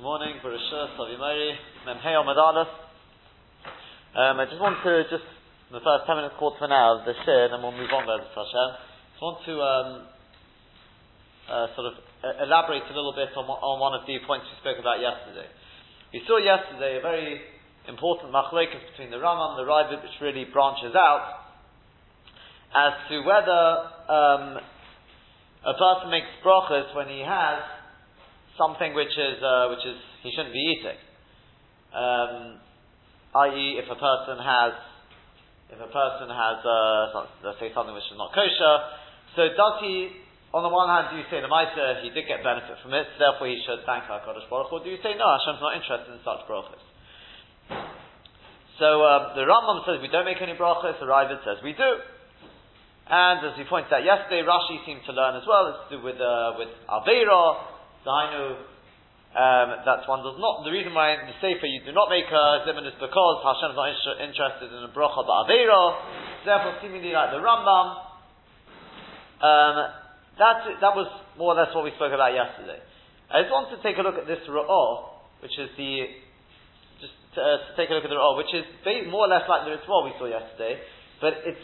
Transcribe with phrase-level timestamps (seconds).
[0.00, 1.52] Good morning, Barashah, Savimari,
[1.84, 2.72] Memhei Aleph.
[4.16, 5.28] Um, I just want to, just
[5.68, 8.08] the first 10 minutes called for now, the shir, and then we'll move on.
[8.08, 9.88] I just want to um,
[11.52, 12.00] uh, sort of
[12.40, 15.44] elaborate a little bit on, on one of the points we spoke about yesterday.
[16.16, 17.44] We saw yesterday a very
[17.84, 21.44] important machlokes between the Rambam and the Ravid, which really branches out
[22.72, 23.60] as to whether
[24.08, 24.64] um,
[25.60, 27.79] a person makes brachas when he has
[28.60, 31.00] something which is uh, which is he shouldn't be eating.
[31.96, 32.60] Um,
[33.48, 34.76] i.e., if a person has
[35.72, 38.74] if a person has uh, let's say something which is not kosher,
[39.32, 40.28] so does he?
[40.50, 43.06] On the one hand, do you say the Maisa, he did get benefit from it,
[43.14, 46.10] so therefore he should thank HaKadosh Baruch or do you say, no, Hashem's not interested
[46.10, 46.82] in such brachas?
[48.82, 52.02] So um, the Rambam says we don't make any brachas, the Ravid says we do.
[53.06, 56.02] And as we pointed out yesterday, Rashi seemed to learn as well, it's to do
[56.02, 58.56] with, uh, with Avera, Dainu,
[59.30, 60.66] um, that's one does not.
[60.66, 63.70] The reason why in the Sefer you do not make a zimun is because Hashem
[63.70, 65.82] is not inter- interested in a bracha ba'avera.
[66.42, 67.86] Therefore, seemingly like the Rambam,
[69.38, 69.76] um,
[70.34, 71.06] that that was
[71.38, 72.82] more or less what we spoke about yesterday.
[73.30, 76.10] I just want to take a look at this ra'ah, which is the
[76.98, 78.66] just to, uh, to take a look at the ra'ah, which is
[79.14, 80.82] more or less like the ritual we saw yesterday,
[81.22, 81.62] but it's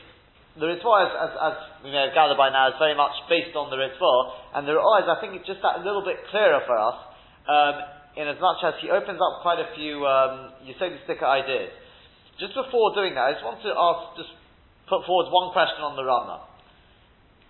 [0.56, 1.54] the Ritva, as, as, as,
[1.84, 4.14] we may have gathered by now, is very much based on the Ritva,
[4.56, 6.96] and the Ritva is, I think, just that little bit clearer for us,
[7.44, 7.74] um,
[8.16, 11.76] in as much as he opens up quite a few um, Yisodi sticker ideas.
[12.40, 14.32] Just before doing that, I just want to ask, just
[14.88, 16.40] put forward one question on the Rambam.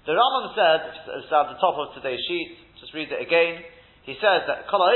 [0.06, 0.80] The Rambam said,
[1.22, 3.62] it's at the top of today's sheet, just read it again.
[4.06, 4.86] He says that when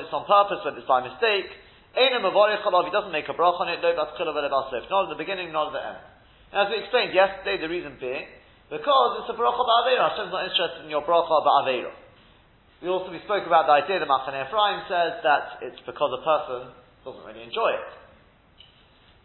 [0.00, 1.52] it's on purpose, when it's by mistake,
[1.94, 5.82] He doesn't make a brach on it, no not at the beginning, not at the
[5.82, 6.02] end.
[6.50, 8.26] And as we explained yesterday, the reason being,
[8.70, 11.94] because it's a bracha ba'avera, Hashem's not interested in your bracha ba'avera.
[12.82, 16.22] We also we spoke about the idea that Machane Ephraim says that it's because a
[16.26, 16.74] person
[17.06, 17.88] doesn't really enjoy it.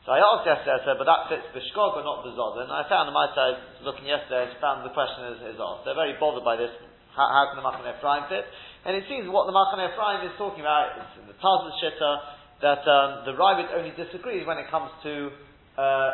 [0.07, 2.63] So I asked yesterday, I said, but that fits Bishkog or not Bezod.
[2.63, 5.83] And I found on my side, looking yesterday, I found the question is, is asked.
[5.83, 6.71] They're very bothered by this.
[7.13, 8.47] How, how can the Machane Ephraim fit?
[8.87, 12.38] And it seems what the Machane Ephraim is talking about, it's in the Taz's Shitta,
[12.61, 15.31] that um, the Ravid only disagrees when it comes to
[15.79, 16.11] uh.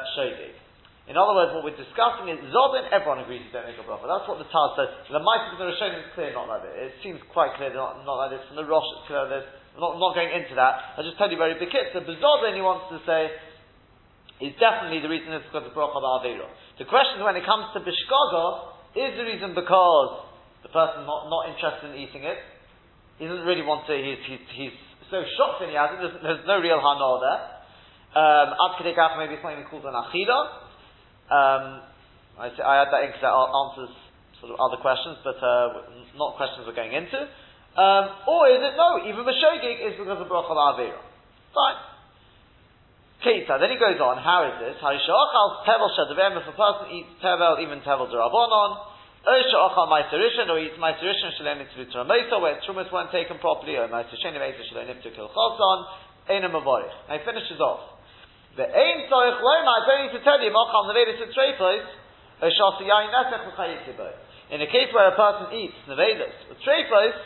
[1.05, 4.09] In other words, what we're discussing is Zodin, everyone agrees you don't make a bracha.
[4.09, 4.89] That's what the Taz says.
[5.05, 6.73] The Mice of the Rishonim is clear, not like this.
[6.89, 8.41] It seems quite clear, not, not like this.
[8.49, 9.45] From the Rosh, it's clear this.
[9.77, 10.97] I'm not, not going into that.
[10.97, 11.93] I'll just tell you very big hit.
[11.93, 13.29] So Bezodin, he wants to say,
[14.41, 16.49] is definitely the reason is because of bracha ba'avera.
[16.81, 20.25] The question when it comes to Bishkaga, is the reason because
[20.65, 22.41] the person not, not interested in eating it?
[23.21, 24.75] He doesn't really want to, he's, he's, he's
[25.11, 27.41] so shocked he has there's, there's no real hana there.
[28.15, 28.79] Um, Ad
[29.19, 30.39] maybe something called an achida.
[31.27, 31.63] Um,
[32.39, 33.93] I, I had that in because that answers
[34.39, 37.19] sort of other questions, but uh, not questions we're going into.
[37.75, 39.03] Um, or is it no?
[39.03, 41.01] Even Meshogig is because of bracha avera.
[41.51, 41.79] Fine.
[43.19, 43.59] Keita.
[43.59, 44.15] Then he goes on.
[44.23, 44.79] How is this?
[44.79, 46.39] Harishachal tevel shadavem.
[46.39, 48.94] If a person eats tevel, even tevel derabonon.
[49.25, 53.87] Osha ochal ma'aserishan, or eats ma'aserishan shalem mitzvah teramosa, where trumas weren't taken properly, or
[53.89, 55.85] ma'aserishan ma'aser shalem mitzvah kil chosan,
[56.29, 56.93] ein mavorich.
[57.09, 57.97] Now he finishes off.
[58.55, 61.85] The ein tzorich loma, I don't need to tell you, machal nevedis and treifos,
[62.41, 64.13] osha yayin nesech l'chayitibo.
[64.51, 67.17] In a case where a person eats nevedis with treifos,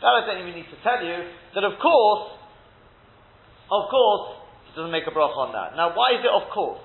[0.00, 1.18] that I don't even need to tell you,
[1.54, 2.38] that of course,
[3.70, 5.76] of course, he doesn't make a bracha on that.
[5.76, 6.80] Now why is it of course?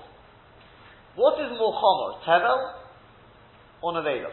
[1.14, 2.72] What is more chomer, tevel
[3.82, 4.32] or nevela?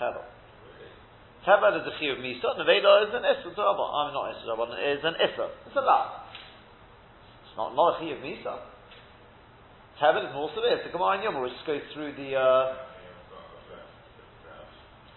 [0.00, 0.24] Tevel.
[1.46, 2.58] Tevel is a chi of misa.
[2.58, 3.86] Nevela is an issa rabban.
[3.86, 4.74] I'm not issa rabban.
[4.74, 5.46] It is an issa.
[5.70, 6.26] It's a lot.
[7.46, 8.58] It's not not a chi of misa.
[10.02, 10.82] Tevel is more severe.
[10.82, 12.34] It's a Gemara in Yom which goes through the.
[12.34, 12.82] Uh,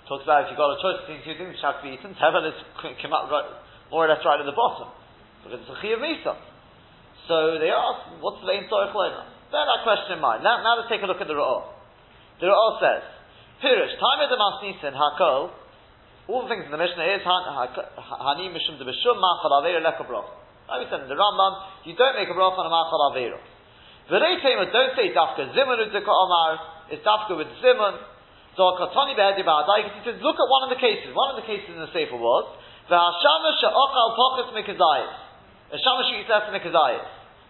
[0.06, 2.14] talks about if you've got a choice between two things which have to be eaten.
[2.22, 2.58] Tevel is
[3.02, 3.50] come out right,
[3.90, 4.94] more or less right at the bottom
[5.42, 6.38] because it's a chi of misa.
[7.26, 9.30] So they ask, what's the Ein Tzorich Loma?
[9.54, 10.42] Bear that question in mind.
[10.42, 11.62] Now, now let's take a look at the Ra'ah.
[12.42, 13.06] The Ra'ah says,
[13.62, 15.54] Pirush, time of the Masnisin, Hakol,
[16.30, 20.30] all the things in the Mishnah is Hani Mishum de Bishum Machal Avera Leka Brach.
[20.70, 23.42] Like we said in the Rambam, you don't make a brach on a Machal Avera.
[24.14, 26.62] V'rei Tema, don't say Dafka Zimun Udzika Omar,
[26.94, 27.98] it's Dafka with Zimun.
[28.54, 31.10] So Katani Behedi Ba'adai, he says, look at one of the cases.
[31.18, 32.46] One of the cases in the Sefer was,
[32.86, 35.14] V'hashama She'ochal Pochas Mikazayis.
[35.74, 37.06] A Shama eats less than a Kazayis.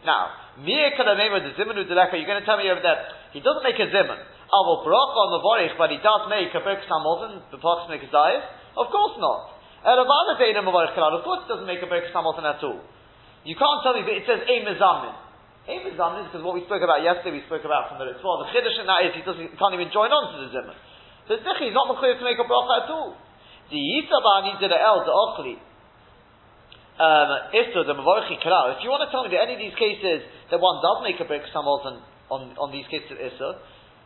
[0.08, 0.32] Now,
[0.64, 3.76] Mir Kadamema the Zimun Udeleka, you're going to tell me over there, he doesn't make
[3.76, 4.20] a Zimun.
[4.56, 8.59] Avol Barak on the Vorich, but he does make a Birk Samolton, the Pox Mikazayis?
[8.78, 9.56] Of course not.
[9.86, 12.84] Eravana Dana Mavarich Kalad, of course it doesn't make a Birk Samolton at all.
[13.48, 15.16] You can't tell me, but it says a Mizamin.
[15.70, 18.26] Aim is because what we spoke about yesterday, we spoke about from the Ritva.
[18.42, 20.74] The Chiddush in that is he, doesn't, can't even join on to the Zimmer.
[21.30, 23.14] So Zichi, he's not mechuyev to make a bracha at all.
[23.70, 25.62] The Yisabah needs the El, the Ochli,
[27.00, 27.70] um, If
[28.84, 31.26] you want to tell me that any of these cases that one does make a
[31.30, 33.62] break somewhat on, on, these cases of Isto,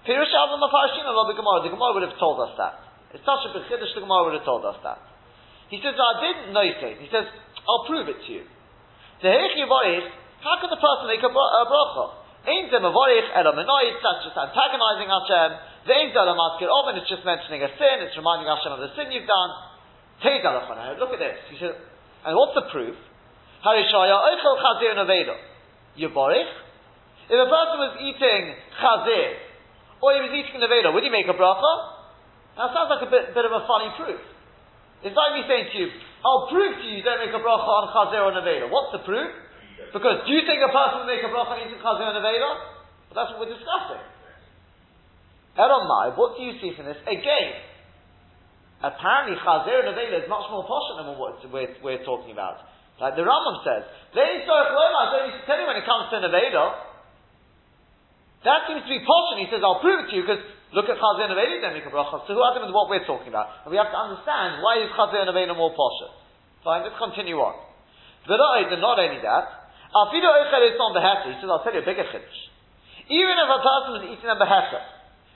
[0.06, 2.93] Pirush Avon Mafarshim and the Gemara, the Gemara would have told us that.
[3.14, 5.00] It's a big Chiddush, the Gemara would have told us that.
[5.70, 6.98] He says, I didn't know it.
[6.98, 7.30] He says,
[7.64, 8.44] I'll prove it to you.
[9.22, 9.64] The Hechi
[10.44, 12.06] how can the person make a, bracha?
[12.44, 15.50] Ain't the mavorich elamenoid, that's just antagonizing Hashem.
[15.88, 18.92] The ain't the maskir oven, it's just mentioning a sin, it's reminding Hashem of the
[19.00, 19.52] sin you've done.
[20.20, 20.52] Take a
[21.00, 21.40] look at this.
[21.48, 21.80] He said,
[22.28, 23.00] and what's the proof?
[23.64, 25.40] Harishaya oichel chazir neveda.
[25.96, 26.52] Yavorich.
[27.32, 28.44] If a person was eating
[28.84, 29.40] chazir,
[30.04, 31.93] or he was eating neveda, would he make a bracha?
[32.58, 34.22] That sounds like a bit, bit of a funny proof.
[35.04, 35.88] It's like me saying to you,
[36.24, 38.72] I'll prove to you don't make a bracha on chazir or neveda.
[38.72, 39.30] What's the proof?
[39.92, 42.52] Because do you think a person will make a bracha eating chazir and aveda?
[43.10, 44.00] Well, that's what we're discussing.
[45.60, 46.98] Elamai, what do you see from this?
[47.04, 47.50] Again,
[48.80, 52.64] apparently chazir and aveda is much more posh than what we're, we're talking about.
[53.02, 53.84] Like the Rambam says,
[54.14, 56.94] they only tell you when it comes to an aveda.
[58.46, 60.44] That seems to be posh, and he says, I'll prove it to you because
[60.74, 62.26] look at chazir and aveda, don't make a bracha.
[62.26, 63.64] So who are them what we're talking about?
[63.64, 66.10] And we have to understand why is chazir and aveda more posh.
[66.66, 67.56] Fine, let's continue on.
[68.28, 69.46] But not only that,
[69.94, 71.28] Afidu Eichel is on Beheta.
[71.30, 72.42] He says, I'll tell you a bigger chiddush.
[73.12, 74.82] Even if a person is eating a Beheta,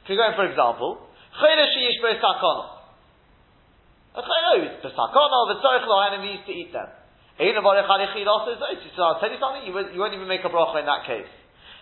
[0.07, 1.03] could go in, for example,
[1.35, 2.65] Chayla Sheyish Bo Sakona.
[4.17, 6.89] A Chayla is Sakona, the Tzorich Lohanim, he used to eat them.
[7.37, 10.15] Ein Avarech Alichid also is He says, I'll tell you something, you won't, you won't
[10.15, 11.29] even make a bracha in that case.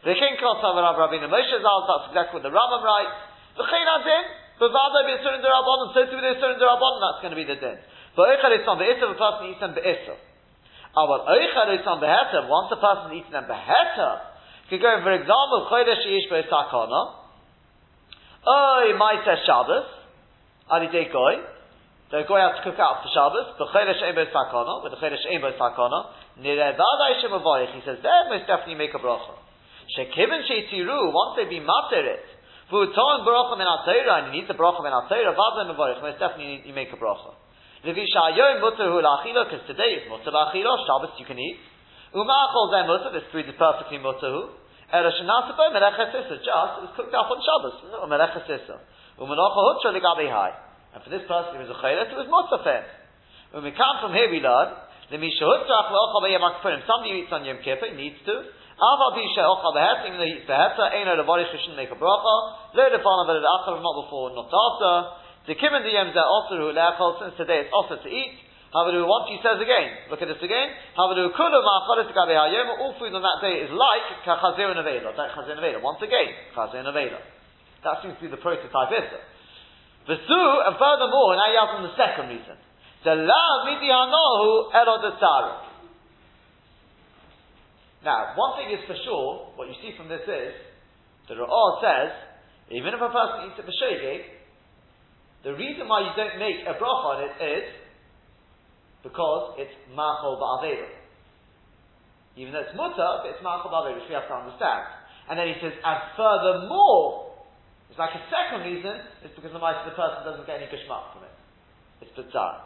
[0.04, 3.35] The King Kosav Rav Rabbeinu Moshe Zal, that's exactly what the Rambam writes.
[3.56, 4.24] The Chayin Adin,
[4.60, 7.40] Bavada be a certain Derabon, and so to be a certain Derabon, that's going to
[7.40, 7.80] be the din.
[8.16, 10.16] Eichel is on the person eats them Be'isser.
[10.96, 12.48] Aval oichar is on beheta.
[12.48, 14.32] Once a person eats them beheta,
[14.70, 17.02] could go for example, chodesh yish sakana.
[18.48, 19.86] Oy ma'aseh Shabbos.
[20.72, 21.44] Alidei goy.
[22.12, 23.60] The goy has to cook out for Shabbos.
[23.60, 24.84] B'chodesh ein sakana.
[24.84, 26.16] With the chodesh ein sakana.
[26.40, 27.76] Nirevadai shemavoich.
[27.76, 29.36] He says there must definitely make a bracha.
[30.00, 31.12] Shekivin sheitiru.
[31.12, 32.24] Once they be mater it.
[32.72, 35.36] V'uton bracha min and you need the bracha min atayra.
[35.36, 36.02] Vadai mevorich.
[36.02, 37.34] Most definitely you make a bracha.
[37.86, 41.62] Levishayoim mutter hu la'achila, because today it's mutter la'achila, Shabbos you can eat.
[42.18, 44.50] Uma'achol zeh mutter, this food is perfectly mutter hu.
[44.90, 48.82] Ela shenasabo melechesisa, just, it's cooked up on Shabbos, no, melechesisa.
[49.22, 50.58] Umanocha hutra legabe hai.
[50.98, 52.82] And for this person, it was a chaylet, it was mutter for.
[53.54, 54.74] When we come from here, we learn,
[55.14, 58.50] Lemisha hutra achla b'yem akfurim, somebody eats on Yom Kippur, needs to.
[58.76, 61.96] Aval bisha ochal behet, even though he eats beheta, ain't no levarich, shouldn't make a
[61.96, 62.36] bracha.
[62.76, 64.94] Lo defana v'ed achar, not before, not after.
[65.48, 68.36] The kimin diyem also who leachol, since today it's also to eat.
[68.76, 70.68] Havadu, once he says again, look at this again.
[71.00, 75.16] Havadu kulu ma'achalis gabe hayom, all food on that day is like kachazir and aveda,
[75.16, 75.80] like chazir and aveda.
[75.80, 77.24] Once again, chazir and aveda.
[77.88, 79.24] That seems to be the prototype issa.
[80.12, 82.60] Vesu, and furthermore, now you have from the second reason.
[83.08, 85.08] The la midi hanohu elod
[88.06, 90.54] Now, one thing is for sure, what you see from this is,
[91.26, 92.14] the Ra'ah says,
[92.70, 93.74] even if a person eats it for
[95.46, 97.66] the reason why you don't make a bracha on it is
[99.06, 100.90] because it's machol ba'avera.
[102.34, 104.90] Even though it's mutter, but it's machol ba'avera, which we have to understand.
[105.30, 107.38] And then he says, and furthermore,
[107.94, 111.14] it's like a second reason, it's because the mice the person doesn't get any geshmak
[111.14, 111.36] from it.
[112.02, 112.66] It's bizarre.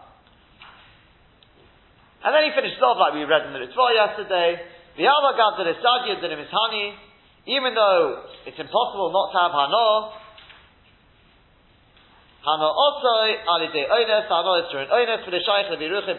[2.23, 4.78] And then he finishes off like we read in the Ritva yesterday.
[4.97, 6.93] The Avagad the Risagya the honey,
[7.47, 10.13] even though it's impossible not to have hano,
[12.39, 16.17] Hana Otsoi, Alide Oines, Hana is during Oines, for the Shaykh Levi Ruchim,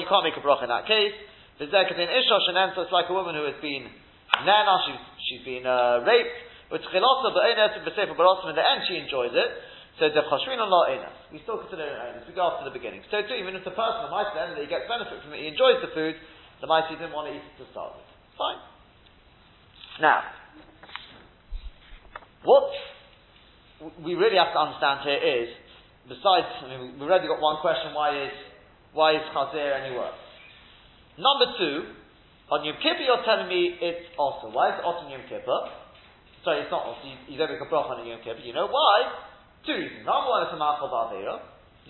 [0.00, 1.12] you can't make a brach in that case.
[1.60, 5.44] The Zekatin Isha Shenem, so it's like a woman who has been Nana, she's, she's
[5.44, 6.32] been uh, raped,
[6.72, 9.50] but Chilasa B'Oines, B'Sefer Barosim, in the end she enjoys it.
[10.00, 11.18] So the Chashrin Allah Oines.
[11.36, 12.24] We still consider it Oines.
[12.24, 13.04] We go after the beginning.
[13.12, 15.44] So too, even if the person, the mice then, that he gets benefit from it,
[15.44, 16.16] he enjoys the food,
[16.64, 18.07] the mice he didn't want to eat it to start with.
[18.38, 18.62] Fine.
[20.00, 20.22] Now,
[22.46, 22.70] what
[24.06, 25.48] we really have to understand here is,
[26.06, 28.34] besides, I mean, we've already got one question, why is,
[28.94, 30.14] why is Chazir any worse?
[31.18, 31.76] Number two,
[32.54, 34.54] on Yom Kippur you're telling me it's also.
[34.54, 35.60] Why is it on Yom Kippur?
[36.46, 37.02] Sorry, it's not also.
[37.04, 38.40] You, you don't make a bracha on Yom Kippur.
[38.40, 38.96] You know why?
[39.66, 40.06] Two reasons.
[40.06, 40.88] Number one, it's a ma'achol.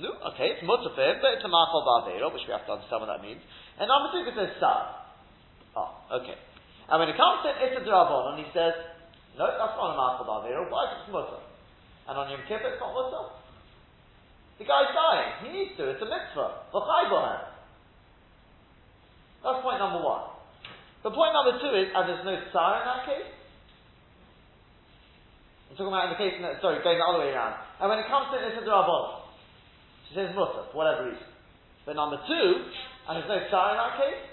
[0.00, 3.10] No, okay, it's mutafir, but it's a ma'achol ba'avera, which we have to understand what
[3.12, 3.44] that means.
[3.76, 4.97] And number two, because sad.
[5.78, 6.34] Oh, okay.
[6.90, 8.74] And when it comes to it's a and he says,
[9.38, 10.66] no, that's not a ma'achol ba'avera.
[10.66, 11.38] Why is it mutter?
[12.10, 13.30] And on Yom Kippur, it's not mutter.
[14.58, 15.30] The guy's dying.
[15.46, 15.94] He needs to.
[15.94, 16.66] It's a mitzvah.
[19.38, 20.34] That's point number one.
[21.06, 23.30] But point number two is, and there's no tsar in that case.
[25.70, 27.54] I'm talking about in the case, that, sorry, going the other way around.
[27.78, 29.30] And when it comes to Nissa Rabban,
[30.10, 31.30] she says mutter, for whatever reason.
[31.86, 32.48] But number two,
[33.06, 34.27] and there's no tsar in that case,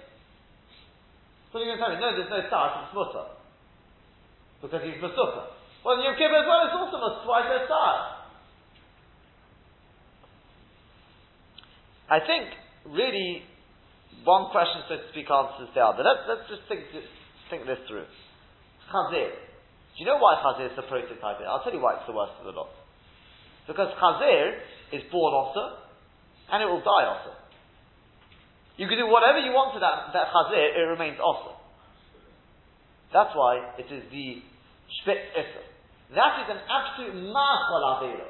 [1.52, 2.00] what are going to tell me?
[2.00, 3.26] No, there's no tsar, it's mutter.
[4.62, 5.56] Because he's Masukah.
[5.86, 7.96] Well, Yom Kippur as well, it's also mutter, there's tsar.
[12.06, 12.54] I think,
[12.86, 13.42] really,
[14.26, 16.06] one question, so to speak, answers the other.
[16.06, 16.86] Let's, let's just think,
[17.50, 18.06] think this through.
[18.94, 19.34] Chazir.
[19.34, 21.42] Do you know why Chazir is the prototype?
[21.46, 22.70] I'll tell you why it's the worst of the lot.
[23.66, 24.62] Because Chazir
[24.94, 25.82] is born also,
[26.52, 27.45] and it will die also.
[28.76, 31.56] You can do whatever you want to that, that Chazir, it remains also.
[33.16, 34.44] That's why it is the
[35.00, 35.64] Spitz Isser.
[36.12, 38.28] That is an absolute machal avera.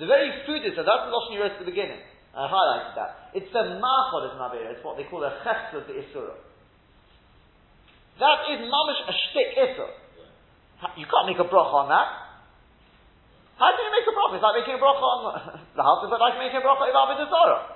[0.00, 2.00] The very food is, that's the Lashon at the beginning.
[2.32, 3.36] I highlighted that.
[3.36, 4.72] It's the machal is an avera.
[4.72, 6.40] It's what they call a chesed of the Isura.
[8.16, 9.92] That is mamish a shtick Isser.
[10.96, 12.08] You can't make a bracha on that.
[13.60, 14.40] How can you make a bracha?
[14.40, 15.20] It's like making a bracha on
[15.76, 17.75] the house, but like making a bracha of Avodah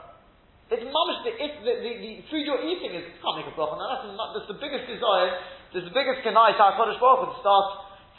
[0.71, 3.75] It's mamish, the, it, the, the, the, food you're eating is, can't make a bracha
[3.75, 4.07] that.
[4.07, 4.07] That's,
[4.39, 5.35] that's the biggest desire,
[5.75, 7.67] there's the biggest kanai to HaKadosh Baruch to start,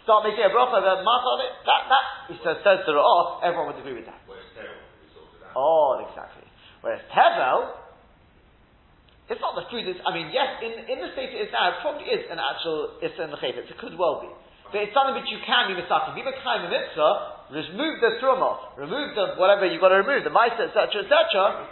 [0.03, 1.53] start making a bracha, the it.
[1.63, 4.19] That, that, he says, says to Ra'ah, oh, everyone would agree with that.
[5.55, 6.43] Oh, exactly.
[6.83, 7.71] Whereas Tevel,
[9.31, 11.71] it's not the food that's, I mean, yes, in, in the state it is now,
[11.71, 14.27] it probably is an actual, it's in the it could well be.
[14.71, 16.15] But it's something which you can be misakim.
[16.15, 20.31] Be kind of mitzvah, remove the truma, remove the whatever you've got to remove, the
[20.31, 21.67] ma'isa, etc., etc.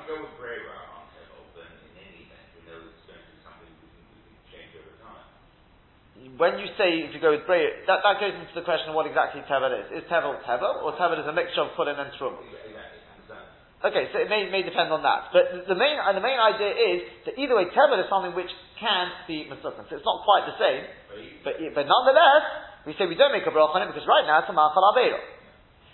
[6.39, 8.96] When you say if you go with Bray, that, that goes into the question of
[8.96, 9.91] what exactly Tevel is.
[9.91, 12.39] Is Tevel Tevel, or Tevel is a mixture of Kulin and Trum?
[13.84, 15.36] Okay, so it may, may depend on that.
[15.36, 19.12] But the main, the main idea is that either way, Tevel is something which can
[19.27, 19.84] be Masukan.
[19.91, 20.84] So it's not quite the same.
[21.43, 22.43] But, but nonetheless,
[22.88, 24.84] we say we don't make a bracha on it because right now it's a ma'achal
[24.96, 25.19] aveiro.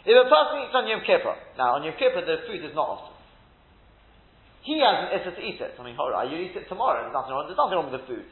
[0.05, 2.85] If a person eats on Yom Kippur, now on Yom Kippur the food is not
[2.85, 3.17] awesome.
[4.61, 5.73] He has an issa to eat it.
[5.73, 8.25] I mean, you eat it tomorrow, there's nothing wrong, there's nothing wrong with the food.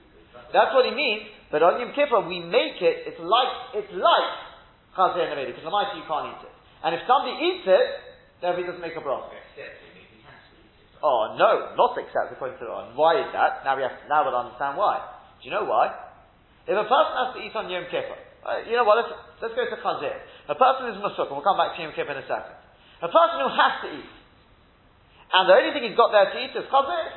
[0.54, 4.34] That's what he means, but on Yom Kippur we make it, it's like, it's like
[4.98, 6.56] Chazer and because the you can't eat it.
[6.82, 7.88] And if somebody eats it,
[8.42, 9.38] then he doesn't make a bracha.
[11.06, 12.98] Oh no, not accept according to the Ron.
[12.98, 13.62] Why is that?
[13.62, 14.98] Now we have to, now we'll understand why.
[15.38, 15.94] Do you know why?
[16.66, 18.18] If a person has to eat on Yom Kippur,
[18.50, 19.14] uh, you know what, let's,
[19.46, 20.26] let's go to Chazir.
[20.50, 22.58] A person is Masuk, and we'll come back to Yom Kippur in a second.
[23.06, 24.14] A person who has to eat,
[25.38, 27.14] and the only thing he's got there to eat is Chazir.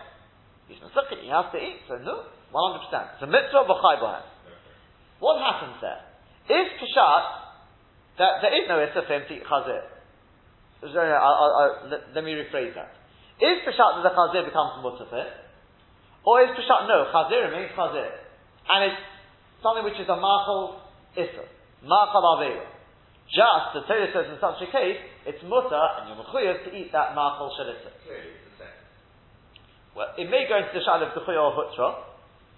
[0.69, 3.19] He's Masuk, he has to eat, so no, 100%.
[3.19, 4.25] It's a mitzvah b'chai bohem.
[5.19, 6.03] What happens there?
[6.47, 7.25] Is Peshat,
[8.19, 9.83] that there is no Issa for him to eat Chazir.
[10.83, 12.93] Let, let me rephrase that.
[13.41, 15.31] Is Peshat that the Chazir becomes Mutafit?
[16.25, 18.13] Or is Peshat, no, Chazir remains Chazir.
[18.69, 19.03] And it's
[19.63, 20.81] something which is a Machal
[21.17, 21.45] Issa.
[21.85, 22.67] Ma'achal Avera.
[23.27, 26.95] Just, the Torah says in such a case, it's mutter, and you're mechuyev to eat
[26.95, 27.91] that ma'achal shalissa.
[29.97, 32.16] Well, it may go into the shadow of the or hutra,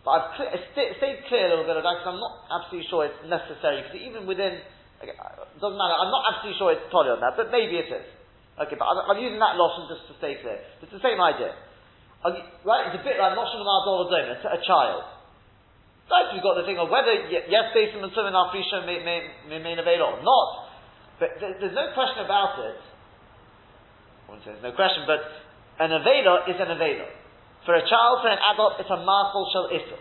[0.08, 3.04] but I've clear, stayed clear a little bit of that because I'm not absolutely sure
[3.04, 4.56] it's necessary, because even within,
[5.04, 7.92] okay, it doesn't matter, I'm not absolutely sure it's totally on that, but maybe it
[7.92, 8.08] is.
[8.56, 10.64] Okay, but I'm, I'm using that lotion just to stay clear.
[10.80, 11.52] It's the same idea.
[12.24, 12.88] Right?
[12.88, 15.04] It's a bit like Moshe Ma'adol a child.
[16.08, 19.60] Right, we've got the thing of whether, yes, Besim and Tzuvin Afrisha may, may, may,
[19.60, 20.72] may avail or not.
[21.20, 22.80] But there's no question about it.
[22.80, 25.20] I wouldn't say there's no question, but
[25.84, 27.17] an Avela is an Avela.
[27.68, 30.00] For a child, for an adult, it's a Marful Shal Issa.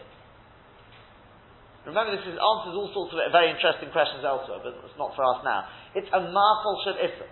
[1.92, 5.28] Remember, this is, answers all sorts of very interesting questions elsewhere, but it's not for
[5.28, 5.68] us now.
[5.92, 7.28] It's a Marful Shal Issa.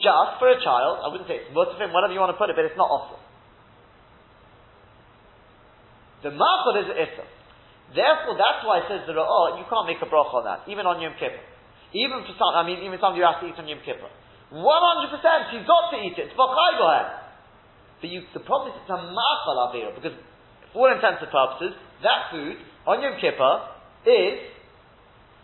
[0.00, 2.56] Just for a child, I wouldn't say it's Mutafim, whatever you want to put it,
[2.56, 3.20] but it's not awesome.
[6.24, 7.28] The Marful is Issa.
[7.92, 10.64] Therefore, that's why it says the Ra'ah, oh, you can't make a bracha on that,
[10.72, 11.44] even on Yom Kippur.
[11.92, 14.08] Even for some, I mean, even somebody you have to eat on Yom Kippur.
[14.56, 14.56] 100%,
[15.52, 16.32] he's got to eat it.
[16.32, 16.38] It's
[18.04, 20.12] But you, the problem is it's a ma'achal avera, because
[20.76, 21.72] for all intents and purposes,
[22.04, 23.64] that food on Yom Kippur
[24.04, 24.44] is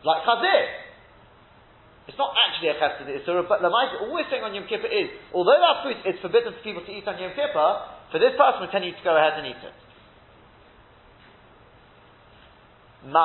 [0.05, 0.69] like chazir.
[2.05, 5.09] It's not actually a chesed isura, but the mice always saying on Yom Kippur is,
[5.33, 7.81] although that food is forbidden for people to eat on Yom Kippur,
[8.13, 9.73] for this person we tell you to go ahead and eat it.
[13.09, 13.17] And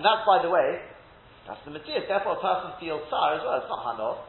[0.00, 0.80] that's, by the way,
[1.44, 2.08] that's the Matthias.
[2.08, 3.60] Therefore, a person feels sour as well.
[3.60, 4.24] It's not Hanor.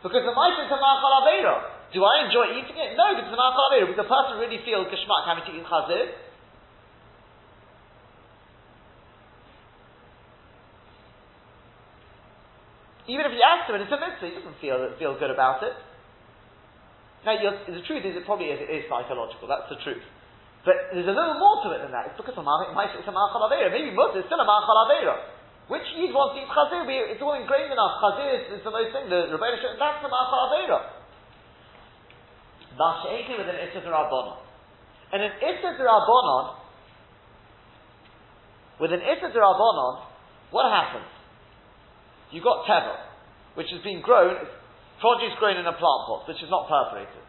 [0.00, 1.76] Because the mice is a Ma'achal.
[1.88, 3.00] Do I enjoy eating it?
[3.00, 3.86] No, because it's a Ma'achal Aveira.
[3.88, 6.12] Because the person really feels Geshmak having to eat Chazir.
[13.08, 15.64] Even if you ask him and it's a mitzvah, he doesn't feel, feel good about
[15.64, 15.72] it.
[17.24, 19.48] Now, the truth is, it probably is, it is psychological.
[19.48, 20.04] That's the truth.
[20.68, 22.12] But there's a little more to it than that.
[22.12, 23.72] It's because it's a Ma'achal Aveira.
[23.72, 25.16] Maybe Mutter is still a Ma'achal Aveira.
[25.72, 26.84] Which Yid wants to eat Chazir?
[26.84, 27.96] It's all ingrained in us.
[28.04, 29.08] Chazir is, is the most thing.
[29.08, 30.97] The Rebbeinu that's the Ma'achal
[32.78, 33.82] With an Issa.
[35.10, 35.70] And an Issa
[38.78, 39.28] with an Issa
[40.50, 41.10] what happens?
[42.30, 42.96] You've got Tevel,
[43.54, 44.36] which has been grown,
[45.00, 47.24] produce grown in a plant pot, which is not perforated.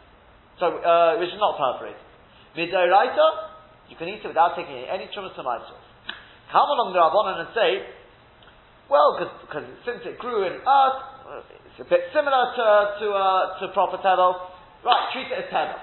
[0.60, 2.04] So, uh, which is not perforated.
[2.56, 5.44] Midoraita, you can eat it without taking any trumas to
[6.52, 7.72] Come along the Rabbanon and say,
[8.90, 11.00] well, because since it grew in earth,
[11.70, 12.66] it's a bit similar to
[13.02, 14.59] to, uh, to proper tevel.
[14.84, 15.80] Right, treat it as tevel.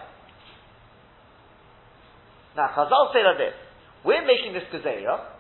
[2.57, 3.57] Now, Chazal say like this:
[4.05, 5.37] We're making this gezerah,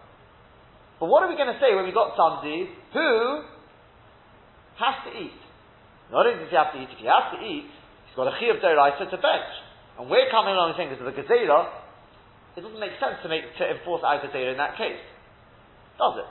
[1.00, 3.08] but what are we going to say when we got somebody who
[4.76, 5.40] has to eat?
[6.12, 8.36] Not only does he have to eat, if he has to eat, he's got a
[8.36, 9.52] chi of deraisa to bench.
[9.96, 11.72] And we're coming along and saying because of the Gezerah,
[12.56, 15.00] it doesn't make sense to make to enforce our Gezerah in that case.
[15.96, 16.28] Does it?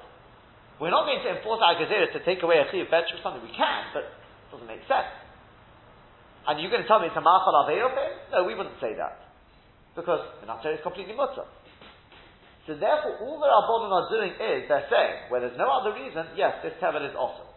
[0.78, 3.42] We're not going to enforce our Gezerah to take away a Chiyuv Betch or something.
[3.42, 4.14] We can, but it
[4.54, 5.10] doesn't make sense.
[6.48, 7.90] And you're going to tell me it's a Machal Aveil
[8.32, 9.22] No, we wouldn't say that.
[9.96, 11.48] Because the Natsar is completely mutter.
[12.68, 16.34] So therefore, all that Rabbanon are doing is, they're saying, where there's no other reason,
[16.36, 17.50] yes, this Tevel is awesome.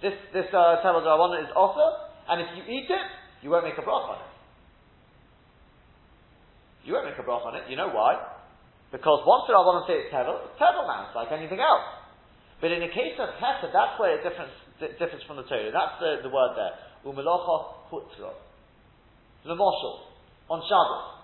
[0.00, 1.94] This, this uh, Tevel Rabbanon is awesome,
[2.30, 3.06] and if you eat it,
[3.42, 4.36] you won't make a broth on it.
[6.86, 7.66] You won't make a brach on it.
[7.66, 8.14] You know why?
[8.94, 11.10] Because once the Rabbanon say it's tevel, it's tevel now.
[11.10, 11.82] It's like anything else.
[12.62, 15.74] But in the case of Hesed, that's where it differs, differs from the Torah.
[15.74, 16.78] That's the, the word there.
[17.06, 18.34] Umelocha hutra.
[19.46, 20.10] The moshel
[20.50, 21.16] on Shabbos.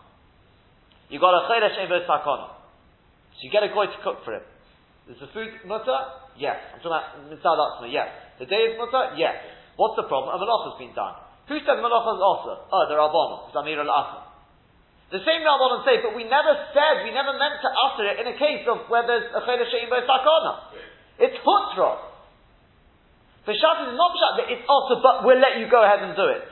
[1.10, 2.54] You got a chedesh ebo sakona.
[3.34, 4.46] So you get a guy to cook for him.
[5.10, 5.98] Is the food mutter?
[6.38, 6.56] Yes.
[6.70, 8.08] I'm talking about mitzad Yes.
[8.38, 9.18] The day is mutter?
[9.18, 9.34] Yes.
[9.74, 10.30] What's the problem?
[10.30, 11.18] A malacha has been done.
[11.50, 12.52] Who said the malacha is also?
[12.70, 13.50] Oh, the Rabbanon.
[13.50, 14.30] Zamir al
[15.12, 18.32] the same Rabbanon say, but we never said, we never meant to utter it in
[18.32, 20.72] a case of where there's a Chayla Shein Sakana.
[21.20, 22.11] It's Hutra.
[23.42, 26.26] For Shat is not Shat, it's also, but we'll let you go ahead and do
[26.30, 26.46] it.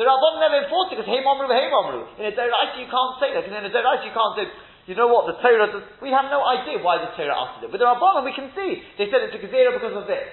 [0.00, 2.08] The Rabbanon never enforced it because Hey Momru, Hey Momru.
[2.16, 4.48] In a Deraita you can't say that, because in a Deraita you can't say,
[4.88, 7.70] you know what, the Torah does, we have no idea why the Torah uttered it.
[7.70, 10.24] With the Rabbanon we can see, they said it's a Gezerah because of this.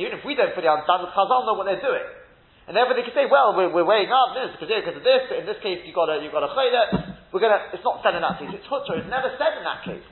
[0.00, 2.06] Even if we don't fully understand, the Chazal know what they're doing.
[2.64, 5.22] And therefore they can say, well, we're, we're weighing up, this is because of this,
[5.28, 8.00] but in this case you've got a, you've got a chayla, we're gonna, it's not
[8.00, 10.06] said in that case, it's hutra, it's never said in that case.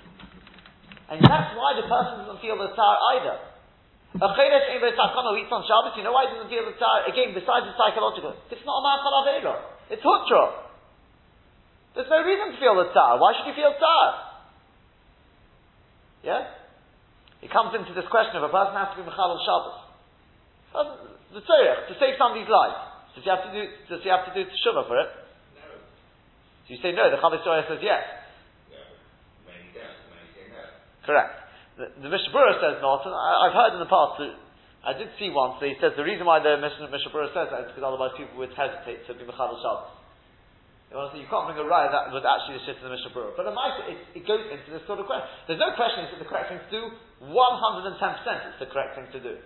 [1.09, 3.58] And that's why the person doesn't feel the tar either.
[4.17, 7.05] A chaylesh ain't who eats on Shabbos, you know why he doesn't feel the tar?
[7.05, 9.55] Again, besides the psychological, it's not a ma'achal avera,
[9.93, 10.65] it's hutra.
[11.93, 13.21] There's no reason to feel the tar.
[13.21, 14.07] Why should you feel tar?
[16.25, 16.57] Yeah?
[17.45, 19.89] It comes into this question of a person has to be mechal on Shabbos
[20.75, 20.85] uh,
[21.33, 22.77] the tzorech, to save somebody's life.
[23.15, 25.09] Does he have to do, does he have to do teshuvah for it?
[25.57, 25.81] No.
[26.65, 28.05] So you say no, the Chavis says yes.
[28.71, 28.79] No.
[29.49, 29.73] Don't, many
[30.37, 30.63] say no.
[31.05, 31.48] Correct.
[31.79, 34.35] The, the Mishnah Berurah says not, and I, have heard in the past that
[34.83, 37.69] I did see once that he says the reason why the Berurah says that is
[37.71, 39.95] because otherwise people would hesitate to be Mechal Shabbos.
[40.91, 43.39] You can't bring a raya that was actually the shit of the Mishnah Berurah.
[43.39, 43.47] But
[43.87, 45.31] it, it, goes into this sort of question.
[45.47, 46.83] There's no question is it the correct thing to do.
[47.31, 49.39] 110% it's the correct thing to do.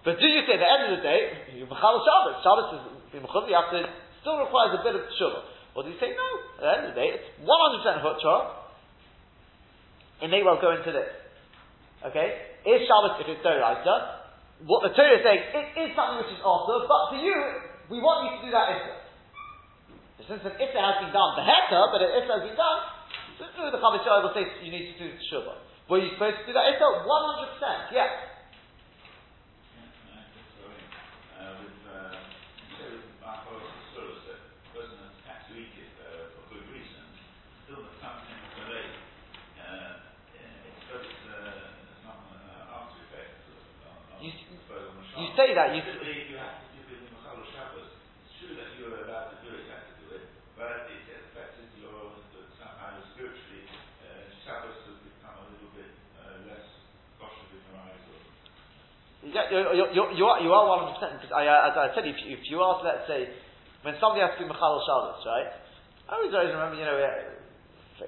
[0.00, 1.20] But do you say at the end of the day,
[1.60, 3.84] you Mechal Shabbos, Shabbos is, you have to,
[4.24, 5.44] still requires a bit of tshuva.
[5.76, 8.36] Or do you say, no, at the end of the day, it's 100% Hutcha,
[10.22, 11.19] it may well go into this.
[12.00, 12.28] Okay?
[12.64, 14.20] Is Shabbos, if it's Doraita,
[14.64, 17.36] what the Torah is saying, it is something which is also, but for you,
[17.88, 18.94] we want you to do that Issa.
[20.28, 22.80] Since an Issa has been done, the Heta, but an Issa has been done,
[23.40, 25.56] the Chavis will say you need to do Shuvah.
[25.88, 26.84] Were you supposed to do that Issa?
[26.84, 28.30] 100%, yes.
[44.20, 45.29] You say that you.
[45.29, 45.29] you have to do it in Machal Shabbos.
[45.29, 45.29] It's true that you are allowed to do it, you have to do it, but
[45.29, 45.29] it affected your somehow spiritually.
[45.29, 45.29] Uh, Shabbos has become a little bit uh, less cautious in
[57.76, 58.04] eyes.
[58.04, 58.20] Or...
[59.30, 61.32] Yeah, you're, you're, you are you are one hundred percent.
[61.32, 63.28] I, uh, as I said, if you, if you ask, let's say,
[63.80, 65.50] when somebody has to do Machal Shabbos, right?
[66.08, 67.38] I always always remember, you know, uh,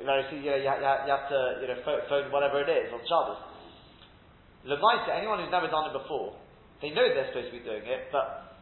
[0.02, 3.40] very you, know, you, you have to you know phone whatever it is on Shabbos.
[4.66, 6.34] Lemaita, anyone who's never done it before,
[6.82, 8.58] they know they're supposed to be doing it, but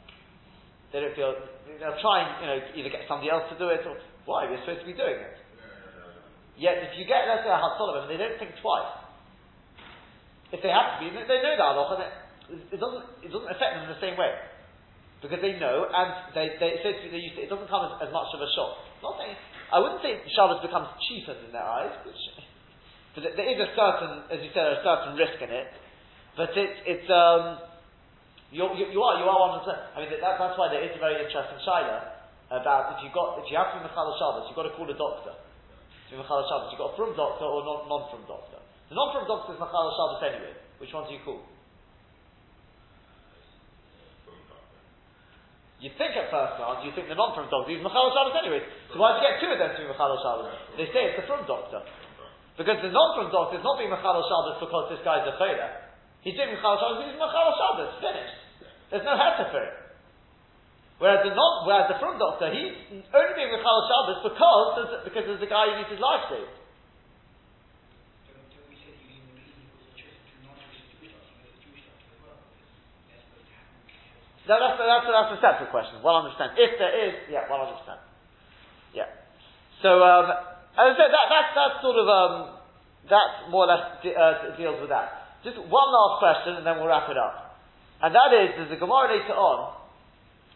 [0.92, 1.32] they don't feel,
[1.80, 3.96] they'll try and, you know, either get somebody else to do it, or,
[4.28, 5.40] why, we're supposed to be doing it.
[6.60, 8.92] Yet, if you get, let's say, a Hatzolim, and they don't think twice,
[10.52, 11.94] if they have to be, they know that halacha,
[12.52, 14.34] it, it, doesn't, it doesn't affect them in the same way.
[15.22, 18.10] Because they know, and they, they, so they used to, it doesn't come as, as
[18.12, 18.82] much of a shock.
[19.00, 19.36] Not saying,
[19.70, 22.18] I wouldn't say Shabbos becomes cheapened in their eyes, which,
[23.14, 25.70] but there is a certain, as you said, a certain risk in it.
[26.34, 27.69] But it's, it's, um,
[28.50, 30.82] you're, you, you are, you are one of the, I mean, that, that's why there
[30.82, 34.10] is a very interesting shaila about if you got, if you have to be Mechal
[34.18, 35.38] Shabbos, you've got to call a doctor.
[35.38, 38.58] To be Mechal Shabbos, you've got a from doctor or non, non-from doctor.
[38.90, 40.54] The non-from doctor is Mechal Shabbos anyway.
[40.82, 41.46] Which one do you call?
[45.78, 48.66] You think at first glance, you think the non-from doctor is Mechal Shabbos anyway.
[48.90, 50.50] So why do you get two of them to be Mechal Shabbos?
[50.74, 51.86] They say it's the from doctor.
[52.58, 55.89] Because the non-from doctor is not being Mechal Shabbos because this guy's a chayla.
[56.20, 58.38] He's doing Mechal Shabbos, he's Mechal Shabbos, finished.
[58.92, 59.74] There's no heter for it.
[61.00, 62.76] Whereas the whereas the from doctor, he's
[63.16, 66.60] only being Mechal Shabbos because there's, because there's a guy who needs his life saved.
[74.50, 76.02] That's, that's, that's a separate question.
[76.02, 76.58] 100%.
[76.58, 77.70] If there is, yeah, 100%.
[78.92, 79.06] Yeah.
[79.78, 80.26] So, um,
[80.74, 82.58] as I said, that, that's, that's sort of, um,
[83.08, 85.19] that more or less de- uh, deals with that.
[85.44, 87.60] Just one last question and then we'll wrap it up.
[88.00, 89.76] And that is, there's a Gemara later on,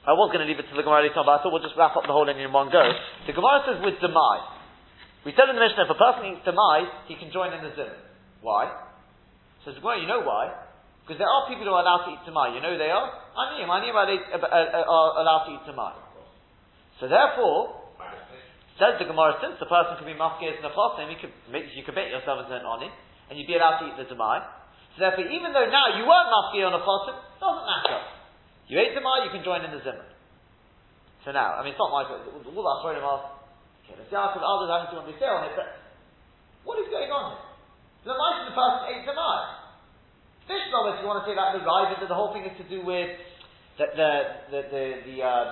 [0.04, 1.64] I was going to leave it to the Gemara later on, but I thought we'll
[1.64, 2.84] just wrap up the whole thing in one go.
[3.24, 4.36] The Gemara says with Demai.
[5.24, 7.72] We said in the Mishnah, if a person eats Demai, he can join in the
[7.72, 7.92] Zim.
[8.44, 8.68] Why?
[9.64, 10.52] Says Gemara, you know why?
[11.04, 12.56] Because there are people who are allowed to eat tamai.
[12.56, 13.12] You know who they are?
[13.36, 13.68] Aniyim.
[13.68, 15.92] Aniyim are, uh, uh, are allowed to eat tamai.
[16.96, 17.84] So therefore,
[18.80, 21.68] says the Gemara, since the person can be mafkir and a chosim, you could make,
[21.76, 22.88] you could bet yourself as an oni,
[23.28, 24.40] and you'd be allowed to eat the tamai.
[24.94, 27.98] So therefore, even though now you weren't mafkir on a chosim, doesn't matter.
[28.70, 30.06] You ate tamai, you can join in the zimmer.
[31.26, 32.22] So now, I mean, it's not my fault.
[32.24, 33.42] All our throwing off.
[33.84, 35.68] Okay, see how others having to what they say on it, but
[36.64, 37.44] what is going on here?
[38.08, 39.64] The mice the person ate tamai.
[40.44, 42.84] Mishnah, if you want to say that the Riva, the whole thing is to do
[42.84, 43.08] with
[43.80, 44.10] the the
[44.52, 45.48] the, the, the um,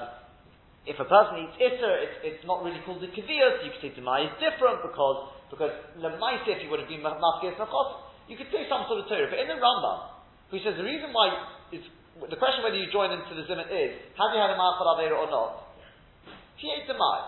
[0.85, 3.65] if a person eats iser, it's, it's not really called the kaviyas.
[3.65, 7.57] You could say demai is different because because lemaisa, if you would have been mafkes
[7.57, 9.31] nachos, you could say some sort of Torah.
[9.31, 10.13] But in the Rambam,
[10.53, 11.33] who says the reason why
[11.73, 11.87] it's
[12.21, 15.17] the question whether you join into the zimmet is have you had a ma'achal avera
[15.17, 15.73] or not?
[16.61, 17.19] He ate the demai.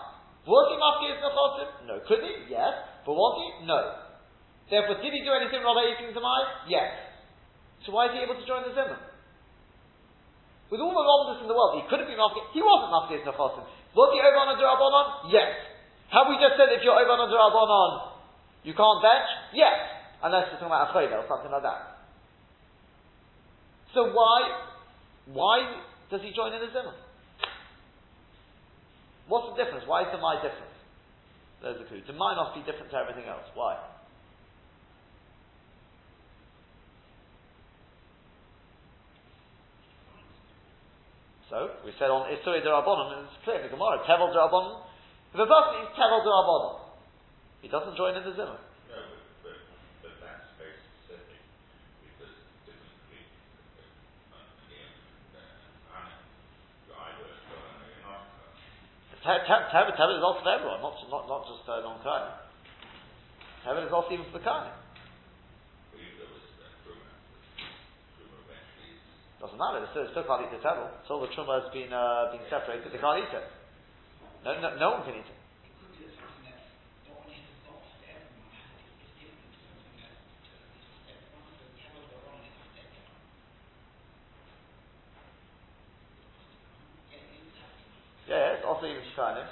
[0.45, 1.69] Was he mafkes nachosim?
[1.89, 1.95] No.
[2.05, 2.53] Could he?
[2.53, 2.73] Yes.
[3.03, 3.65] But was he?
[3.65, 3.81] No.
[4.69, 6.69] Therefore, did he do anything by eating demai?
[6.69, 6.89] Yes.
[7.85, 8.97] So why is he able to join the Zimmer?
[10.73, 12.41] With all the wrongness in the world, he could have been Mafkir.
[12.49, 13.65] He wasn't Mafkir Nechosim.
[13.93, 15.29] Was he over on a Durabonon?
[15.29, 15.53] Yes.
[16.09, 17.91] Have we just said if you're over on a Durabonon,
[18.65, 19.29] you can't bench?
[19.53, 19.77] Yes.
[20.25, 22.01] Unless you're talking about a Choyda or something like that.
[23.93, 24.65] So why,
[25.29, 26.97] why does he join in the Zimmer?
[29.29, 29.85] What's the difference?
[29.85, 30.73] Why is the my different?
[31.61, 32.01] There's the clue.
[32.05, 33.45] The my must be different to everything else.
[33.53, 33.77] Why?
[41.49, 44.81] So, we said on Isuri Darabonim, and it's clear in the Gemara, Tevel Darabonim.
[45.33, 46.81] If a person eats Tevel Darabonim,
[47.61, 48.57] he doesn't join in the Zimmer.
[48.89, 49.57] No, but, but,
[50.01, 51.39] but that's very specific,
[52.01, 52.33] because
[52.65, 53.29] typically,
[54.33, 54.41] uh,
[59.25, 62.29] Tevel is also for everyone, not, not, not just uh, non-Kohen.
[63.65, 64.69] Tevel is also even for the Kohen.
[69.41, 69.81] Doesn't matter.
[69.81, 70.89] They still, still can't eat the table.
[71.01, 73.45] Until the truma has been uh, been separated, they can't eat it.
[74.45, 75.37] No, no, no one can eat it.
[88.25, 88.65] Yeah,
[89.25, 89.49] shining.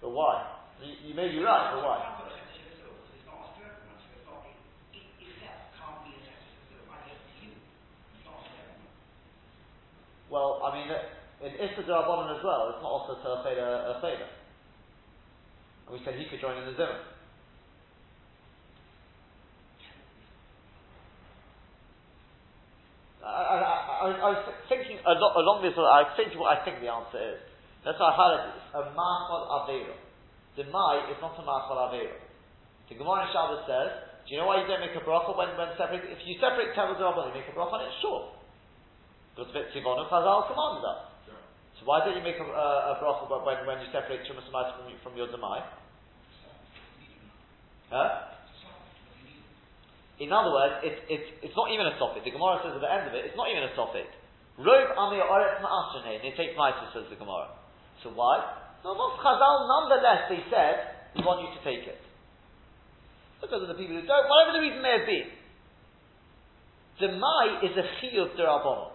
[0.00, 0.46] But why?
[0.82, 2.14] You, you may be right, but why?
[10.30, 10.88] Well, I mean,
[11.40, 14.26] in Issa as well, it's not also to a Feda.
[15.86, 17.00] And we said he could join in the Zimmer.
[23.28, 26.90] I, I, I, I, was thinking along this, I was thinking what I think the
[26.90, 27.40] answer is.
[27.84, 28.66] That's why I highlighted this.
[28.74, 29.96] A Machal Avera
[30.58, 32.18] the Mai is not a Ma'achal Avera.
[32.90, 33.90] The Gemara in Shabbos says,
[34.26, 36.74] do you know why you don't make a bracha when, when separate, if you separate
[36.74, 37.94] Tevel Rabban, you make a bracha on it?
[38.02, 38.34] Sure.
[39.32, 41.00] Because Tzivonu Chazal commanded us.
[41.78, 44.90] So why don't you make a, a, a bracha when, when you separate Chumas from,
[44.98, 45.62] from your Demai?
[47.94, 48.34] Huh?
[50.18, 52.26] In other words, it's, it's, it's not even a topic.
[52.26, 54.10] The Gemara says at the end of it, it's not even a topic.
[54.58, 57.54] Rov Amir Oretz Ma'ashin They take Maitis, says the Gemara.
[58.02, 58.42] So why?
[58.82, 61.98] So most Chazal, nonetheless, they said, we want you to take it.
[63.40, 65.30] Because of the people who don't, whatever the reason may have been.
[66.98, 68.90] Demai is a chiyuv derabon.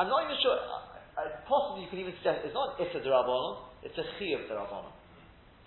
[0.00, 0.56] I'm not even sure.
[0.56, 3.60] Uh, possibly you can even suggest it's not issa derabon.
[3.84, 4.88] It's a chiyuv derabon.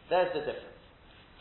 [0.10, 0.82] There's the difference.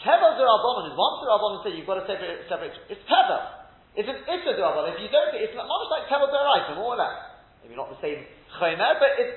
[0.05, 2.45] Tevel derabon is once derabon said you've got to separate.
[2.53, 3.58] separate it's tevel.
[3.99, 4.95] It's an issa derabon.
[4.95, 7.19] If you don't, it's not much like tevel deraisa, more or less.
[7.67, 8.23] Maybe not the same
[8.55, 9.35] chomer, but it's.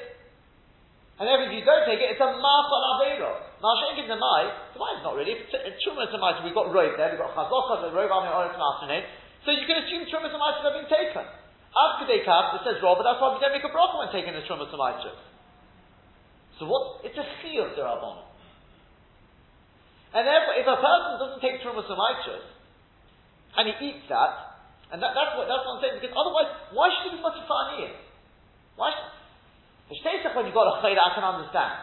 [1.17, 3.41] And if you don't take it, it's a machal aveiro.
[3.58, 4.41] Now, Shenkin Demai,
[4.74, 5.34] Demai is not really.
[5.38, 5.50] It's,
[5.82, 6.45] Trumas and Maisa.
[6.45, 7.10] We've got Rove there.
[7.13, 9.06] We've got Chazokah, the Rove Amir Oretz Masanin.
[9.45, 11.26] So you can assume Trumas and Maisa have been taken.
[11.74, 14.34] After they come, it says but that's why we don't make a bracha when taking
[14.38, 15.13] the Trumas and Maisa.
[16.62, 17.02] So what?
[17.02, 18.30] It's a chiyuv derabon.
[20.13, 22.38] And therefore, if a person doesn't take Trumas and Maisa,
[23.58, 24.51] and he eats that,
[24.92, 26.04] and that, that's what that's what I'm saying.
[26.04, 27.96] Because otherwise, why should he be aniyim?
[28.76, 28.92] Why?
[28.92, 31.74] Should, the when you've got a chayla, I can understand.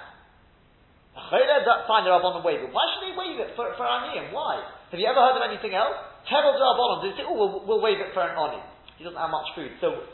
[1.16, 3.84] A chayla, fine, up on the wave, but why should they waive it for for
[3.84, 4.32] aniyim?
[4.32, 4.60] Why?
[4.92, 5.96] Have you ever heard of anything else?
[6.28, 8.60] Tevel Rabbanon, they say, oh, we'll, we'll waive it for an Oni.
[8.96, 10.08] He doesn't have much food, so,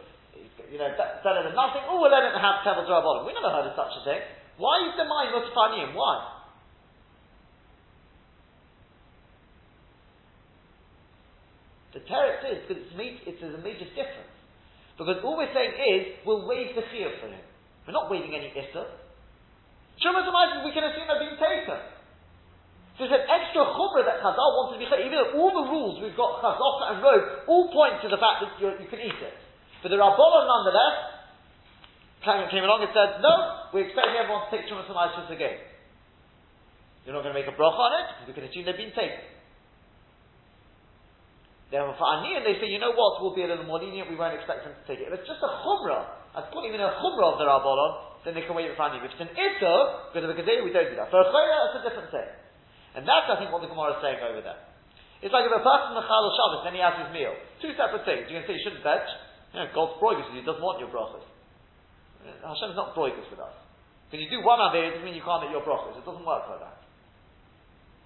[0.66, 1.86] you know, better than nothing.
[1.86, 3.26] Oh, we'll let him have Tevel Rabbanon.
[3.26, 4.22] We never heard of such a thing.
[4.58, 5.94] Why is the mind Mustafaniyim?
[5.94, 6.33] Why?
[11.94, 14.34] The teretz is because it's, it's a major difference.
[14.98, 17.42] Because all we're saying is we'll waive the chiyuv for him.
[17.86, 18.82] We're not waiving any issa.
[20.02, 20.26] Shumas
[20.66, 21.78] we can assume they're being taken.
[22.98, 24.86] So it's an extra chumrah that Chazal wanted to be.
[24.86, 28.42] Even though all the rules we've got Chazal and robe all point to the fact
[28.42, 29.38] that you can eat it.
[29.82, 30.98] But the Rabbanon nonetheless
[32.22, 34.86] came, came along and said, no, we're expecting everyone to take Shumas
[35.30, 35.58] again.
[37.04, 38.96] You're not going to make a bracha on it because we can assume they've been
[38.96, 39.33] taken.
[41.74, 44.14] Therefore, for Aniyan, they say, you know what, we'll be a little more lenient, we
[44.14, 45.10] won't expect them to take it.
[45.10, 46.06] If it's just a chumrah,
[46.38, 49.02] I'd call even a chumrah of the Rabbanon, then they can wait for Aniyan.
[49.02, 51.10] If it's an Issa, because of a Gezeir, we don't do that.
[51.10, 52.30] For a Chayra, it's a different thing.
[52.94, 54.62] And that's, I think, what the Gemara is saying over there.
[55.18, 57.34] It's like if a person Mechal Shabbos, then he has his meal.
[57.58, 58.30] Two separate things.
[58.30, 59.10] You can say you shouldn't bench.
[59.50, 61.26] You know, God's broigus you, doesn't want your brachas.
[62.38, 63.56] Hashem's not broigus with us.
[64.14, 65.98] When you do one Avir, it doesn't mean you can't eat your brachas.
[65.98, 66.83] It doesn't work like that.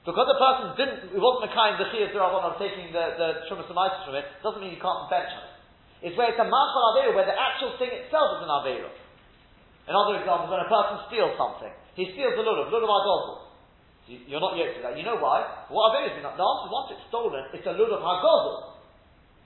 [0.06, 3.66] Because the person didn't, it wasn't the kind of Rabban of taking the, the Shumas
[3.68, 5.54] from it, doesn't mean you can't bench on it.
[6.00, 8.90] It's where it's a Machal Avera, where the actual thing itself is an Avera.
[9.90, 13.50] Another example, when a person steals something, he steals a lulav, lulav agozl.
[14.06, 14.94] You're not yet to that.
[14.96, 15.42] You know why?
[15.72, 18.78] What Avera is the answer once it's stolen, it's a lulav hagozl.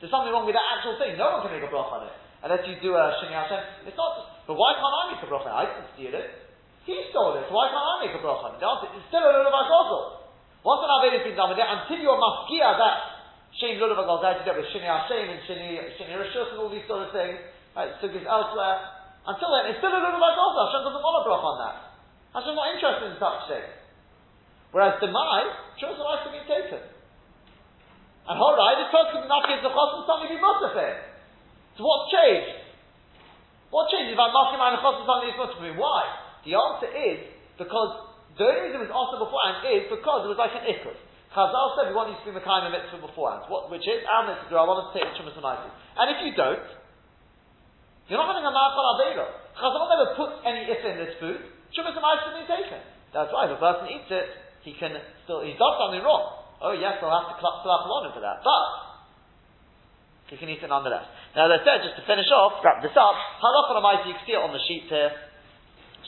[0.02, 1.14] There's something wrong with that actual thing.
[1.14, 2.14] No one can make a bracha on it.
[2.42, 3.86] Unless you do a Shini Hashem.
[3.86, 5.46] It's not, but why can't I make a bracha?
[5.46, 6.26] I didn't steal it.
[6.84, 8.58] He stole it, so why can't I make a bracha on it?
[8.58, 10.21] The answer is still a lulav hagozl.
[10.62, 12.96] Once an Aved has done with it, until you're mafkia that
[13.58, 17.04] Shem Lulav HaGal, that with Shini Hashem and Shini, Shini Rishus and all these sort
[17.04, 17.36] of things,
[17.74, 18.78] right, sugis elsewhere,
[19.26, 21.76] until then, it's still a Lulav HaGal, Hashem doesn't want a brach on that.
[22.30, 23.74] Hashem's not interested in such things.
[24.70, 26.80] Whereas Demai, Shus life to be taken.
[28.22, 31.10] And Horai, this person could not give the chos and something be mutafir.
[31.74, 32.54] So what's changed?
[33.74, 35.74] What changed if I'm asking my chos and something is mutafir?
[35.74, 36.06] Why?
[36.46, 37.18] The answer is
[37.58, 40.96] because the only reason it was also beforehand is because it was like an ikud.
[41.32, 43.48] Chazal said we want you to be Mekayim a mitzvah beforehand.
[43.48, 46.32] What, which is, our mitzvah, I want us to take Shumas and And if you
[46.36, 46.68] don't,
[48.08, 49.26] you're not having a Ma'achal Aveiro.
[49.56, 51.40] Chazal never puts any if in this food.
[51.72, 52.80] Shumas and Isis being taken.
[53.16, 54.28] That's why if a person eats it,
[54.64, 54.92] he can
[55.24, 56.44] still, he's done something wrong.
[56.60, 58.44] Oh yes, I'll have to clap Salach for that.
[58.44, 58.64] But,
[60.32, 61.04] he can eat it nonetheless.
[61.36, 64.24] Now, as I said, just to finish off, wrap this up, Halach on you can
[64.24, 65.12] see it on the sheet here.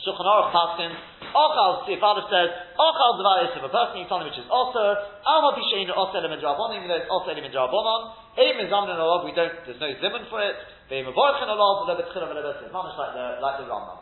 [0.01, 0.91] Shulchan Aruch Paskin,
[1.35, 2.47] Ochal, if Father says,
[2.79, 4.95] Ochal Devar if a person eats something which is also,
[5.27, 8.01] Alma Pishain also element Rabbanon, even though it's also element Rabbanon,
[8.39, 10.55] Eim is Zamin Olog, we don't, there's no Zimun for it,
[10.87, 13.99] Ve'im Avorchen Olog, Lebet Chilav Lebet It's almost like the, like the Rambam.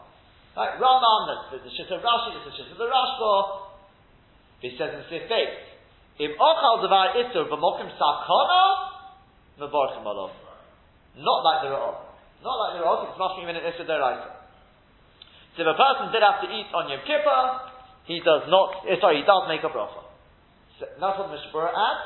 [0.53, 3.33] Like Rambam, the, the, the Shit of Rashi, the Shit of the Rashba,
[4.61, 5.57] he says in Sif Beit,
[6.21, 8.61] Im Ochal Devar Isur, V'mokim Sakona,
[9.57, 10.37] Mevorchen Olog.
[11.17, 11.97] Not like the Ra'ov.
[12.45, 14.42] Not like the Ra'ov, it's not even an Isur Deraisa.
[15.53, 17.41] So if a person did have to eat on Yom Kippur,
[18.09, 20.01] he does not, eh, sorry, he does make a bracha.
[20.81, 22.03] So that's what the Mishnah Berurah adds.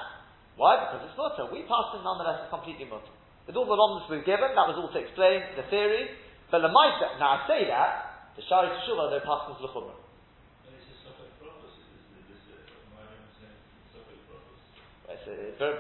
[0.60, 0.84] Why?
[0.84, 1.48] Because it's mutter.
[1.48, 3.14] We pass it nonetheless as completely mutter.
[3.48, 6.12] With all the lomness we've given, that was all to explain the theory.
[6.52, 9.96] But the Maisa, now I say that, the Sha'arei Teshuvah, they're passing to the Chumrah.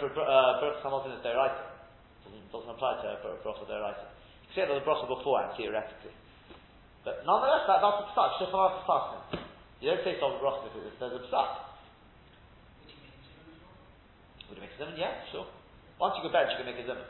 [0.08, 1.68] Baruch Hamilton is their writer.
[2.26, 4.08] Doesn't, it doesn't apply to a bracha their writer.
[4.48, 6.16] You say that the bracha beforehand, theoretically.
[7.08, 8.36] But nonetheless, that, that's a psak.
[8.36, 9.40] Shifar is a
[9.80, 11.50] You don't say Sol Roch because there's a psak.
[14.52, 15.00] Would it make a zimun?
[15.00, 15.48] Yeah, sure.
[16.04, 17.08] Once you go bench, you can make a zimun.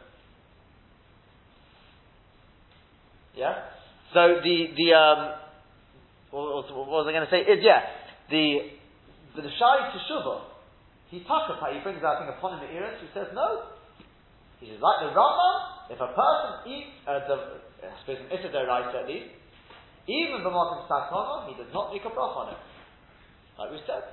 [3.33, 3.73] Yeah?
[4.13, 5.21] So the, the, um,
[6.29, 7.41] what, what, was I going to say?
[7.41, 7.81] Is, yeah,
[8.29, 8.77] the,
[9.33, 10.45] the, the Sha'arei Teshuvah,
[11.10, 13.73] he takapa, he brings out, I think, upon him the Eris, he says, no.
[14.62, 18.53] He says, like the Rambam, if a person eats, uh, the, I suppose an Issa
[18.53, 19.33] at least,
[20.07, 22.61] even the Motim Sakona, he does not make a bracha on it.
[23.59, 24.07] Like we said.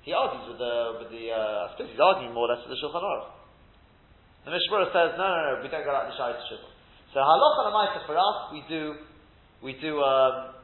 [0.00, 2.72] He argues with the, with the, uh, I suppose he's arguing more or less with
[2.72, 3.36] the Shulchan Aruch.
[4.48, 6.72] The Mishnah Berurah says, no, no, no, we don't go like the Shai Shulchan.
[7.12, 8.96] So halacha lamaisa for us, we do,
[9.60, 10.56] we do, um,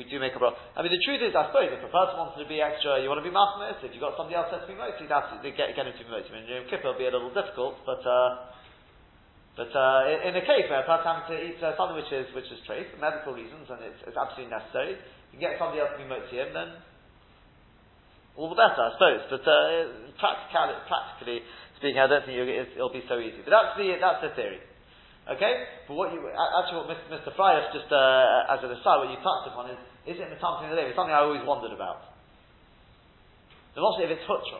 [0.00, 0.56] we do make a bracha.
[0.76, 3.12] I mean, the truth is, I suppose, if a person wants to be extra, you
[3.12, 5.84] want to be machmis, if you've got somebody else that's being moti, that's, get, get
[5.84, 6.28] him to be moti.
[6.28, 8.48] I mean, Yom Kippur will be a little difficult, but, uh,
[9.58, 12.12] but uh, in, in a case where a person having to eat uh, something which
[12.14, 14.94] is which is trace for medical reasons and it's, it's absolutely necessary,
[15.34, 16.70] you get somebody else to be motzi him, then
[18.38, 19.22] all the better, I suppose.
[19.28, 21.38] But uh, practically, practically
[21.76, 23.42] speaking, I don't think it'll be so easy.
[23.42, 24.62] But that's the that's the theory.
[25.28, 25.52] Okay,
[25.86, 27.30] but what you actually what Mr.
[27.36, 30.96] Freilich just uh, as an aside, what you touched upon is is it something It's
[30.96, 32.16] something I always wondered about.
[33.76, 34.58] The mostly if it's hutra.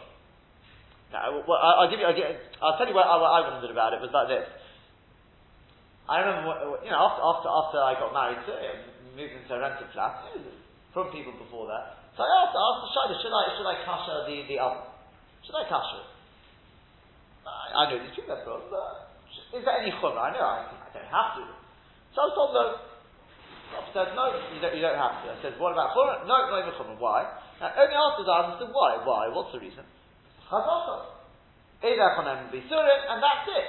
[1.11, 2.07] Now, well, I'll give you.
[2.07, 4.47] I'll tell you what I, what I wondered about it was like this.
[6.11, 8.83] I remember, you know, after, after, after I got married, to, uh,
[9.15, 10.27] moved into a rented flat,
[10.91, 12.11] from people before that.
[12.19, 14.91] So I asked, I asked the Shaila, should I, should I kasha the, the oven?
[15.47, 16.11] Should I kasha it?
[17.47, 19.15] I, I know these people have got, but
[19.55, 20.19] is there any chumrah?
[20.19, 21.47] I know I, I don't have to.
[22.11, 22.75] So I was told, no.
[23.71, 25.31] I said, no, you don't, you don't have to.
[25.31, 26.27] I said, what about chumrah?
[26.27, 26.99] No, not even chumrah.
[26.99, 27.23] Why?
[27.63, 28.99] Now, only after that, I said, why?
[29.07, 29.31] Why?
[29.31, 29.87] What's the reason?
[30.51, 31.23] Chazaka.
[31.87, 31.95] And
[33.23, 33.69] that's it.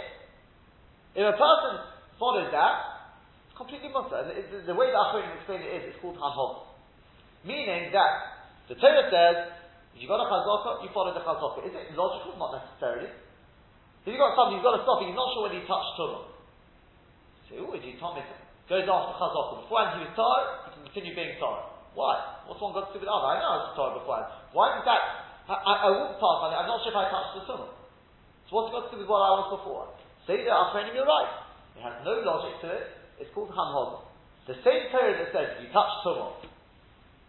[1.13, 1.90] If a person
[2.21, 3.01] follows that,
[3.49, 4.21] it's completely mutter.
[4.21, 6.69] And the, the way that Achronim explain it is, it's called hanhog.
[7.41, 8.13] Meaning that
[8.69, 9.57] the Torah says,
[9.97, 11.65] if you've got a chazaka, you follow the chazaka.
[11.65, 12.37] Is it logical?
[12.37, 13.09] Not necessarily.
[13.09, 16.29] If you've got something, you've got to stop, he's not sure when he touched Torah.
[16.29, 18.29] You say, oh, is he Thomas?
[18.69, 19.65] Goes after chazaka.
[19.65, 21.65] Beforehand he was tired, he can continue being tired.
[21.97, 22.45] Why?
[22.45, 23.33] What's one got to do with the other?
[23.33, 24.29] I know I was tired beforehand.
[24.53, 25.03] Why did that?
[25.49, 27.73] I, I, I walked past, I'm not sure if I touched the sunnah.
[28.47, 29.89] So what's it got to do with what I was before?
[30.29, 31.40] Say that Achronim, you're right.
[31.77, 32.85] It has no logic to it.
[33.21, 34.07] It's called Hanhog.
[34.49, 36.41] The same Torah that says if you touch Tumah,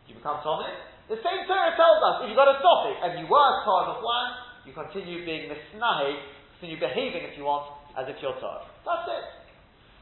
[0.09, 0.73] you become Tommy.
[1.13, 4.01] The same Torah tells us if you've got to stop it and you were Torah
[4.01, 4.31] one,
[4.65, 6.19] you continue being Misnahi,
[6.57, 8.65] continue behaving if you want as if you're Torah.
[8.83, 9.25] That's it.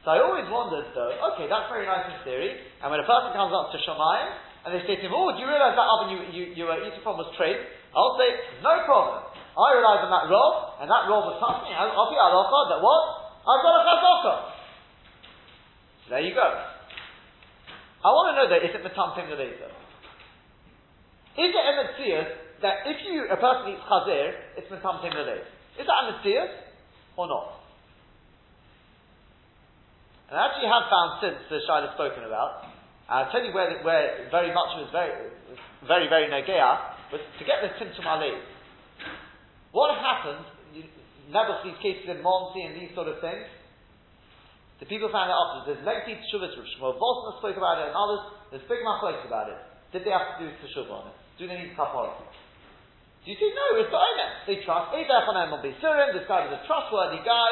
[0.01, 3.37] So I always wondered though, okay, that's very nice in theory, and when a person
[3.37, 4.29] comes up to Shamayim,
[4.65, 6.73] and they say to him, oh, do you realize that oven you, you, you uh,
[6.73, 7.57] were eating from was trade?
[7.97, 8.29] I'll say,
[8.61, 9.25] no problem.
[9.57, 13.20] I realize on that roll, and that roll was touching I'll be alacha, that what?
[13.41, 14.33] I've got a chazaka.
[16.09, 16.45] There you go.
[18.03, 19.69] I want to know that is it metamtim later?
[21.37, 22.23] Is it a mitzvah
[22.61, 25.45] that if you a person eats chazir, it's metamtim later?
[25.81, 26.53] Is that a mitzvah
[27.17, 27.61] or not?
[30.29, 32.63] And I actually have found since the has spoken about,
[33.09, 35.11] I'll tell you where, where very much was very,
[35.83, 38.39] very, very negea, was to get the Timtum Ali.
[39.73, 40.47] What happens
[41.31, 43.47] never these cases in Monty and these sort of things.
[44.83, 45.65] The people found it afterwards.
[45.65, 46.57] Oh, there's lengthy teshuvas.
[46.57, 48.21] Shmuel Bosma spoke about it, and others.
[48.49, 49.59] There's big machlokes about it.
[49.93, 51.17] Did they have to do teshuvah on it?
[51.37, 52.13] Do they need kapara?
[53.21, 53.49] Do you see?
[53.53, 54.01] No, it's not
[54.49, 54.89] They trust.
[54.97, 56.17] Eidach on Beisurim.
[56.17, 57.51] This guy was a trustworthy guy.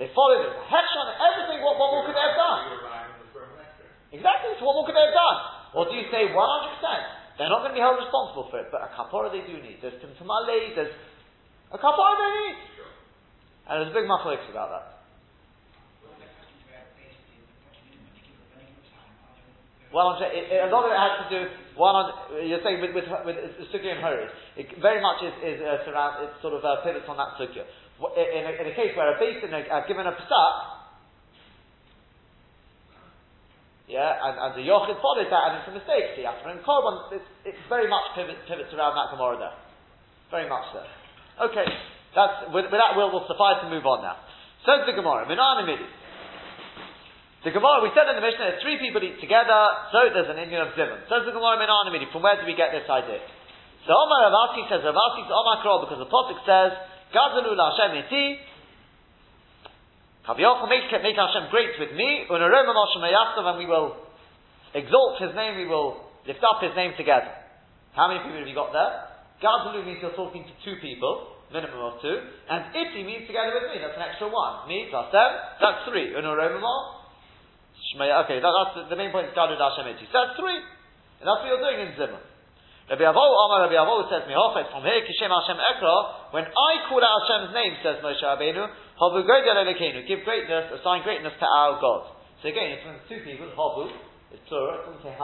[0.00, 0.52] They followed it.
[0.72, 1.06] Hesh on.
[1.12, 1.60] Everything.
[1.60, 2.60] What, what more could they have done?
[4.16, 4.56] Exactly.
[4.56, 5.38] So what more could they have done?
[5.76, 6.34] Or do you say 100%?
[7.36, 9.82] They're not going to be held responsible for it, but a kapara they do need.
[9.82, 10.94] There's timtamale, there's
[11.74, 12.56] a kapara they need.
[13.68, 14.86] And there's a big machlokes about that.
[19.94, 21.40] Well, a lot of it has to do.
[21.78, 22.06] One, on,
[22.42, 23.38] you're saying with with, with
[23.70, 24.26] sukya and hurry.
[24.58, 26.18] It very much is, is uh, surround.
[26.26, 27.62] It sort of uh, pivots on that sukya.
[28.18, 30.54] In a, in a case where a basin are given a psak,
[33.86, 36.18] yeah, and, and the yochid follows that, and it's a mistake.
[36.18, 39.56] See, after korban, it very much pivots, pivots around that gemara there.
[40.34, 40.82] Very much so.
[41.38, 41.70] Okay.
[42.14, 44.22] That's, with, with that will will suffice to move on now.
[44.62, 45.84] Says the Gemara, Minan Midi.
[47.44, 49.60] The Gemara, we said in the Mishnah, three people eat together,
[49.92, 51.04] so there's an Indian of Zimun.
[51.10, 52.08] Says the Gemara, Minan Midi.
[52.08, 53.20] From where do we get this idea?
[53.84, 56.72] So Omar Rav Assi says, Rav Assi Omar Krol, because the Pasuk says,
[57.12, 58.40] Gazalu la Hashem iti,
[60.24, 64.00] Kavyochel, make, make Hashem great with me, Unarom Moshe and we will
[64.72, 67.28] exalt His name, we will lift up His name together.
[67.92, 69.12] How many people have you got there?
[69.44, 72.18] Gazalu means you're talking to two people minimum of two.
[72.50, 74.66] And if he means together with me, that's an extra one.
[74.66, 75.30] Me plus them,
[75.62, 76.10] that's three.
[76.10, 80.10] Okay, that, that's the, the, main point is Gadu Dashemiti.
[80.10, 80.58] So that's three.
[80.58, 82.18] And that's what you're doing in Zimmer.
[82.84, 87.00] Rabbi Avo, Omar Rabbi Avo says, Mihofet, from here, Kishem Hashem Ekra, when I call
[87.00, 88.60] out Hashem's name, says Moshe Rabbeinu,
[89.00, 89.48] Havu great,
[90.04, 92.12] give greatness, assign greatness to our God.
[92.44, 93.88] So again, it's when two people, Havu,
[94.36, 95.16] is plural, it doesn't say.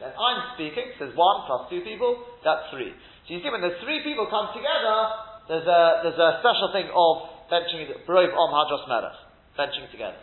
[0.00, 2.96] Then I'm speaking, says one plus two people, that's three.
[3.28, 4.96] So you see, when the three people come together,
[5.50, 7.12] there's a, there's a special thing of
[7.50, 9.18] benching, Barov Om Hadros Melech,
[9.58, 10.18] benching together.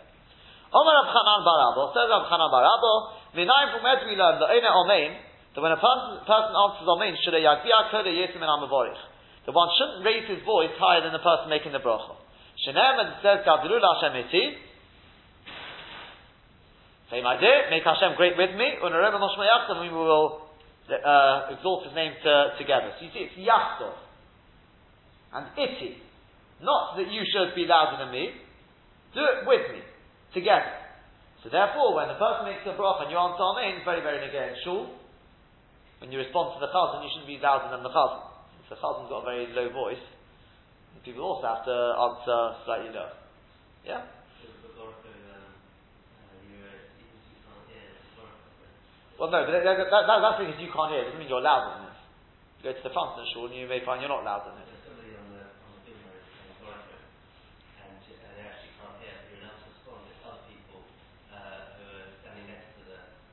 [0.71, 2.91] Omar Rav Chanan Barabo, says Rav Chanan Barabo,
[3.35, 5.11] Minayin from where do we learn the Oina Omein,
[5.53, 8.97] that when a person, answers Omein, should a Yagbiya Koda Yesim and Amavorich,
[9.45, 12.15] that one shouldn't raise his voice higher than the person making the bracha.
[12.63, 14.43] Shenem and says Gavdulu Hashem Eti,
[17.11, 20.47] same idea, make Hashem great with me, Unarema Moshe and we will
[20.89, 22.93] uh, exalt his name to, together.
[22.97, 24.08] So you see, it's Yachtov
[25.33, 26.01] and Iti.
[26.61, 28.35] Not that you should be louder than me,
[29.15, 29.81] do it with me
[30.33, 30.75] together.
[31.43, 34.19] So therefore, when the person makes a bracha and you answer Amen, it's very, very
[34.19, 34.59] negative.
[34.67, 34.91] Shul,
[36.03, 38.27] when you respond to the chazan, you shouldn't be louder than the chazan.
[38.59, 40.03] If the chazan's got a very low voice,
[41.07, 43.15] people also have to answer slightly lower.
[43.87, 44.03] Yeah?
[49.19, 51.03] Well, no, but that, that, that, that's because you can't hear.
[51.03, 51.99] It doesn't mean you're louder than it.
[52.59, 54.63] You go to the front the shul and you may find you're not louder than
[54.63, 54.68] it.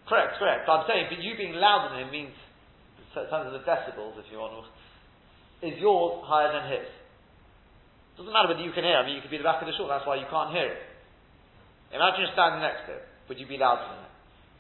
[0.07, 0.67] Correct, correct.
[0.67, 2.35] But I'm saying, but you being louder than him means,
[2.95, 4.67] in terms of the decibels, if you want,
[5.63, 6.87] is yours higher than his?
[8.17, 8.97] Doesn't matter whether you can hear.
[8.97, 9.89] I mean, you could be the back of the shul.
[9.89, 10.83] That's why you can't hear it.
[11.93, 13.05] Imagine you're standing next to him.
[13.29, 14.15] Would you be louder than him?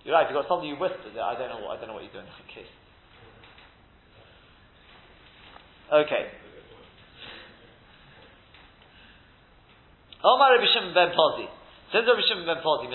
[0.04, 0.26] You're right.
[0.26, 2.04] If you've got something you whispers it, I don't know what I don't know what
[2.04, 2.70] you do in that case.
[5.90, 6.30] Okay.
[10.22, 11.48] Omar Rabbi Shimon ben Pozi.
[11.96, 12.92] Says Rabbi Shimon ben Pozi,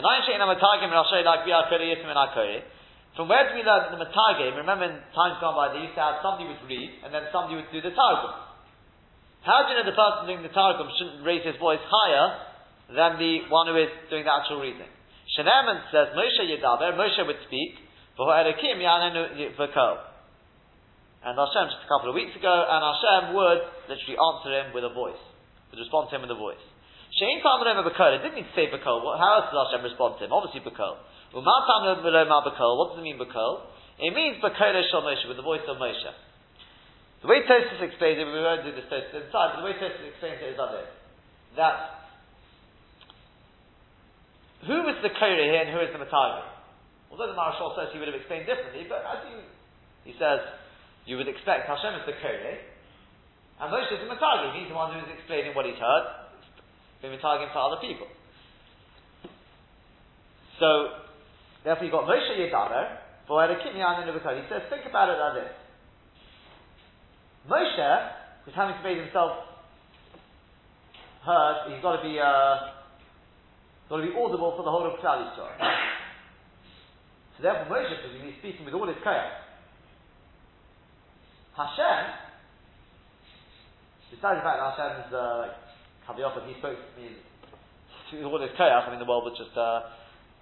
[3.17, 6.05] from where do we learn the Matagim, remember in times gone by, they used to
[6.05, 8.29] have somebody would read, and then somebody would do the Targum.
[9.41, 12.45] How do you know the person doing the Targum shouldn't raise his voice higher
[12.93, 14.85] than the one who is doing the actual reading?
[15.33, 17.81] Sheneman says, Moshe Yedaber, Moshe would speak,
[21.25, 24.85] and Hashem, just a couple of weeks ago, and Hashem would literally answer him with
[24.85, 25.17] a voice,
[25.73, 26.61] would respond to him with a voice.
[27.19, 28.15] Shein Talmud Bekol.
[28.15, 29.03] It didn't mean to say Bekol.
[29.19, 30.31] How else does Hashem respond to him?
[30.31, 30.95] Obviously Bekol.
[31.35, 32.71] Uma Talmud Bekol.
[32.79, 33.67] What does it mean Bekol?
[33.99, 36.07] It means Bekol Shal Moshe, with the voice of Moshe.
[37.21, 40.07] The way Tosfos explains it, we won't do this Tosfos inside, but the way Tosfos
[40.07, 40.87] explains it is like.
[41.59, 42.07] That
[44.65, 46.47] who is the Kore here and who is the Matagi?
[47.11, 49.43] Although the Maharshal says he would have explained differently, but as you,
[50.07, 50.39] he says,
[51.03, 54.55] you would expect Hashem is the Kore, and Moshe is the Matagi.
[54.57, 56.20] He's the one who is explaining what he's heard
[57.09, 58.05] been targeting for other people.
[60.61, 61.01] So,
[61.65, 65.53] therefore you've got Moshe Yedaber, for Kinyan in He says, think about it like this.
[67.49, 69.49] Moshe was having to make himself
[71.25, 72.77] heard, he's got to be, uh,
[73.89, 75.57] got to be audible for the whole of Klal Yisrael.
[77.37, 79.33] So therefore Moshe, presumably, speaking with all his chaos.
[81.57, 82.13] Hashem,
[84.11, 85.70] besides the fact that Hashem's uh,
[86.11, 88.87] Chaviyochad, he spoke to all his koyach.
[88.87, 89.55] I mean, the world was just.
[89.55, 89.87] Uh,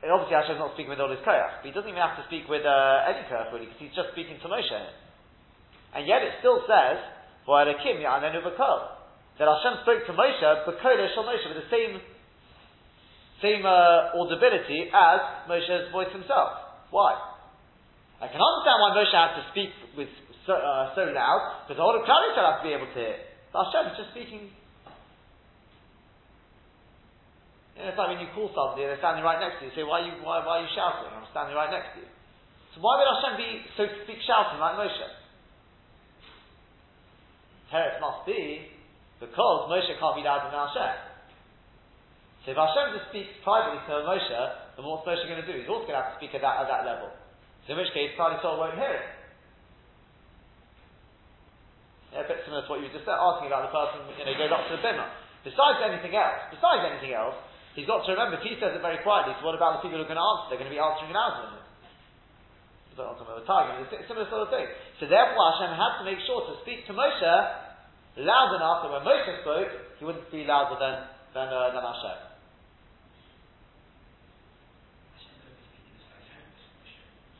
[0.01, 2.49] obviously, Hashem's not speaking with all his koyach, but he doesn't even have to speak
[2.49, 4.81] with uh, any koyach really, because he's just speaking to Moshe.
[5.93, 6.97] And yet, it still says,
[7.45, 8.97] "V'arekim ya'anenu v'kol."
[9.37, 12.01] That Hashem spoke to Moshe, b'kol shel Moshe, with the same
[13.41, 16.59] same uh, audibility as Moshe's voice himself.
[16.91, 17.15] Why?
[18.19, 20.09] I can understand why Moshe had to speak with
[20.43, 23.15] so, uh, so loud, because the whole of has to be able to hear.
[23.53, 24.51] But Hashem is just speaking
[27.79, 29.71] You know, it's like when you call somebody and they're standing right next to you,
[29.71, 31.15] say, why are you, why, why are you shouting?
[31.15, 32.11] I'm standing right next to you.
[32.75, 35.07] So why would Hashem be, so to speak, shouting like Moshe?
[37.71, 38.67] Teretz must be
[39.23, 40.91] because Moshe can't be louder than Hashem.
[42.43, 44.27] So if Hashem just speaks privately to Moshe,
[44.75, 45.55] then what's Moshe going to do?
[45.55, 47.15] He's also going to have to speak at that, at that level.
[47.63, 49.07] So in which case, Klal Soul won't hear it.
[52.11, 54.35] Yeah, a bit similar to what you were just asking about the person, you know,
[54.35, 55.07] goes up to the bimmer.
[55.47, 57.37] Besides anything else, besides anything else,
[57.77, 60.01] He's got to remember, if he says it very quietly, so what about the people
[60.01, 60.45] who are going to answer?
[60.49, 61.67] They're going to be answering louder than him.
[62.99, 64.67] It's a similar sort of thing.
[64.99, 67.23] So therefore Hashem had to make sure to speak to Moshe
[68.19, 72.17] loud enough that when Moshe spoke, he wouldn't be louder than, than, uh, than Hashem.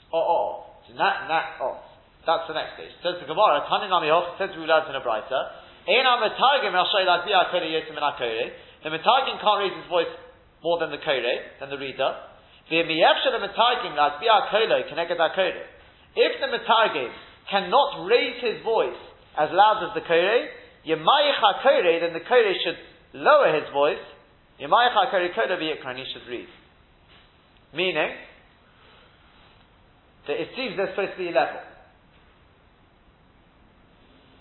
[0.10, 0.50] Oh, oh,
[0.88, 1.78] so that, that, oh,
[2.26, 2.90] that's the next stage.
[3.06, 5.44] Says the Gemara, Tanin Amihoch, says we learned in a brighter,
[5.86, 8.08] Ein Amatargim Hashem Ladbiyah Kore Yetim and
[8.84, 10.08] The Metagim can't raise his voice
[10.64, 12.16] more than the Kore, than the reader.
[12.70, 12.80] The
[16.16, 17.12] If the Metagim
[17.50, 19.00] cannot raise his voice
[19.38, 20.48] as loud as the Kore,
[20.88, 22.78] Yemayicha Kore, then the Kore should
[23.14, 24.04] lower his voice.
[24.62, 26.48] Yemayicha Kore Kore V'yikran, he should read.
[27.74, 28.16] Meaning,
[30.28, 31.62] that it seems they're supposed to be level.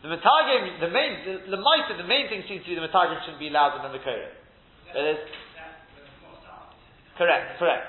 [0.08, 1.12] The Matagim, the main,
[1.52, 1.60] the, the
[2.00, 4.00] the main thing seems to be the Matagim shouldn't be louder than the
[5.04, 5.20] is,
[7.20, 7.84] correct, correct.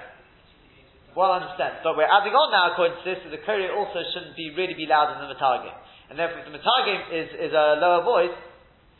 [1.15, 1.80] 100%.
[1.80, 4.76] But we're adding on now, according to this, that the Korah also shouldn't be really
[4.76, 5.72] be louder than the Matagim.
[6.11, 8.36] And therefore, if the Matagim is, is a lower voice,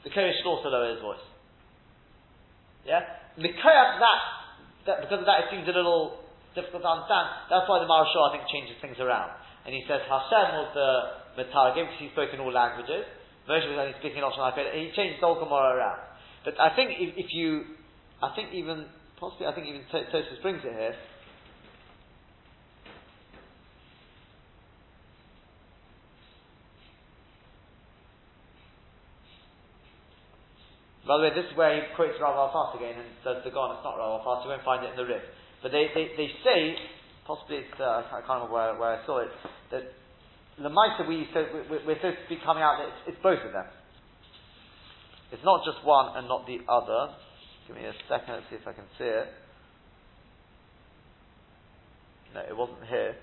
[0.08, 1.20] the Korah should also lower his voice.
[2.88, 3.04] Yeah?
[3.36, 4.20] Mikoyach that,
[4.88, 6.24] that, because of that, it seems a little
[6.56, 7.52] difficult to understand.
[7.52, 9.36] That's why the Maharshal, I think, changes things around.
[9.66, 10.90] And he says Hashem was the
[11.44, 13.06] Metagim, because he spoke in all languages.
[13.48, 14.78] Moshe was only speaking Lashon HaKodesh.
[14.78, 16.02] He changed the Gemara around.
[16.46, 17.76] But I think if, if, you,
[18.22, 18.86] I think even,
[19.20, 20.96] possibly, I think even Tosfos brings it here.
[31.10, 33.74] By the way, this is where he quotes Rav Alfas again and says the Gon,
[33.74, 35.26] it's not Rav Alfas, you won't find it in the Rif.
[35.66, 36.78] But they, they, they say,
[37.30, 39.30] possibly it's, uh, I can't remember where, where I saw it,
[39.70, 39.86] that
[40.58, 43.54] the Maisa we, so, we, we're supposed to be coming out it's, it's both of
[43.54, 43.70] them.
[45.32, 47.14] It's not just one and not the other.
[47.70, 49.30] Give me a second, let's see if I can see it.
[52.34, 53.14] No, it wasn't here.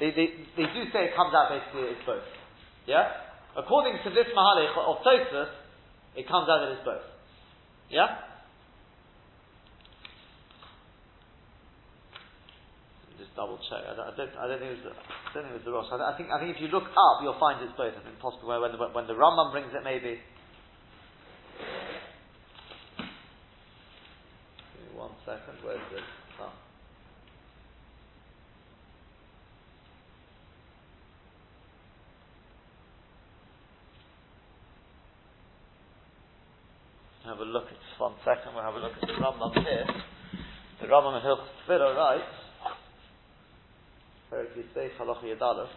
[0.00, 2.24] They, they, they do say it comes out basically it's both.
[2.88, 3.04] Yeah?
[3.52, 5.52] According to this Mahalich of Tosfos,
[6.16, 7.04] it comes out that it's both.
[7.92, 8.32] Yeah?
[13.18, 13.82] Just double check.
[13.84, 15.88] I don't, I don't, think it was the, I don't think was the Rosh.
[15.92, 17.94] I, think, I think if you look up, you'll find it's both.
[17.96, 20.20] I mean, possibly when the, when the Rambam brings it, maybe.
[24.94, 25.58] one second.
[25.64, 26.04] Where is it?
[26.40, 26.52] Oh.
[37.24, 38.54] have a look at one second.
[38.54, 39.86] We'll have a look at the Rambam here.
[40.80, 42.41] The Rambam in Hilchot Tefillah writes,
[44.32, 45.68] Yisei Halach Yadalov.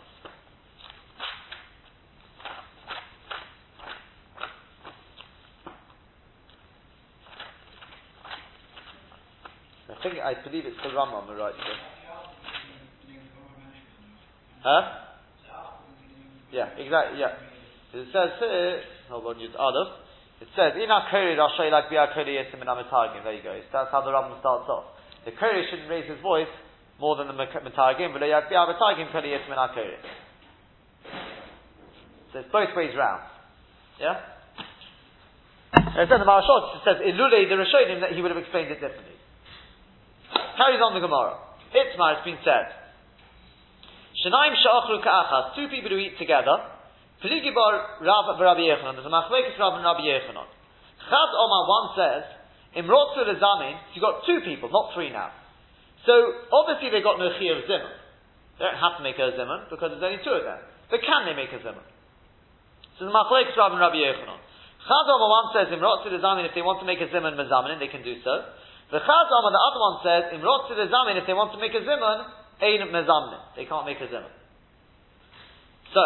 [9.90, 11.80] I think I believe it's the Rambam who writes it.
[14.64, 14.82] Huh?
[16.52, 17.20] Yeah, exactly.
[17.20, 17.36] Yeah.
[17.94, 18.82] It says here.
[19.10, 19.94] Hold on, Yud Aleph.
[20.42, 23.24] It says, in our Kori you like we are Kori Yesim and Amitagim.
[23.24, 23.60] There you go.
[23.72, 24.86] That's how the Rambam starts off.
[25.26, 26.48] The Kori shouldn't raise his voice
[27.00, 28.22] more than the Mitagim, but
[29.74, 29.98] Kori.
[32.32, 33.24] So it's both ways round.
[34.00, 34.20] Yeah?
[35.76, 39.16] And then the Maharshal says, Ilule the Rishonim, that he would have explained it differently.
[40.60, 41.40] Carries on the Gemara.
[41.76, 42.72] Itzmar, it's been said.
[44.24, 46.64] Shanaim Sha'achlu Ka'achas, two people who eat together,
[47.24, 48.96] Peligibar Rav Rabbi Yochanan.
[48.96, 50.48] There's a machlekes Rav and Rabbi Yochanan.
[51.08, 52.24] Chad Omar one says,
[52.76, 55.32] Imrotzu lezamin, so you've got two people, not three now.
[56.06, 56.14] So,
[56.54, 57.94] obviously they got no of zimun.
[58.58, 60.62] They don't have to make a zimun, because there's only two of them.
[60.90, 61.84] But can they make a zimun?
[62.98, 64.40] So the machlekes Rav and Rabbi Yochanan.
[64.86, 67.90] Chad Omar one says, Imrotzu lezamin, if they want to make a zimun mezamin, they
[67.90, 68.34] can do so.
[68.94, 71.82] The Chad Omar, the other one says, Imrotzu lezamin, if they want to make a
[71.82, 72.18] zimun,
[72.62, 73.42] ein mezamin.
[73.58, 74.32] They can't make a zimun.
[75.92, 76.04] So,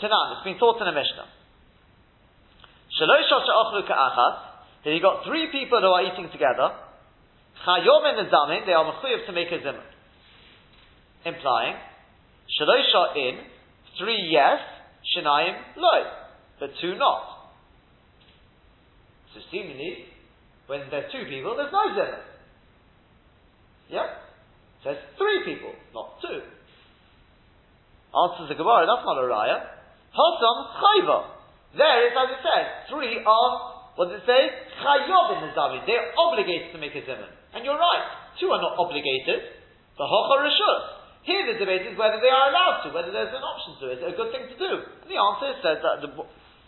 [0.00, 1.28] Tanan, it's been taught in a Mishnah.
[2.94, 3.26] Shalosh
[4.84, 6.70] that you got three people who are eating together,
[7.62, 9.86] chayom and zamin, they are mechuyev to make a zimun.
[11.24, 11.76] Implying,
[12.60, 13.38] shalosh in,
[13.98, 14.58] three yes,
[15.14, 16.02] shenayim loy,
[16.60, 17.52] but two not.
[19.34, 20.04] So seemingly,
[20.66, 22.20] when there's two people, there's no zimun.
[23.90, 24.06] Yeah?
[24.84, 26.40] There's three people, not two.
[28.14, 29.58] Answers the Gemara, that's not a raya.
[30.14, 31.18] Hotam chayva.
[31.74, 33.50] There is, as it says, three are,
[33.96, 34.42] what does it say?
[34.78, 35.82] Chayov in the Zavi.
[35.86, 37.26] They're obligated to make a zimun.
[37.54, 38.04] And you're right,
[38.42, 39.62] two are not obligated.
[39.94, 40.82] The hocha rishus.
[41.22, 43.98] Here the debate is whether they are allowed to, whether there's an option to it,
[44.04, 44.72] a good thing to do.
[44.76, 46.10] And the answer says that the,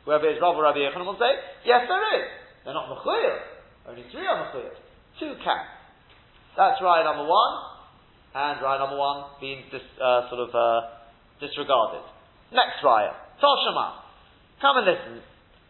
[0.06, 1.36] whoever is Rabbi Rabbi Yochanan will say,
[1.68, 2.24] yes there is.
[2.64, 3.90] They're not mechuyev.
[3.90, 4.72] Only three are mechuyev.
[5.20, 5.62] Two can.
[6.56, 7.54] That's right number one,
[8.32, 11.04] and right number one being dis, uh, sort of uh,
[11.36, 12.06] disregarded.
[12.48, 13.12] Next raya.
[13.36, 14.00] Toshama.
[14.64, 15.20] Come and listen.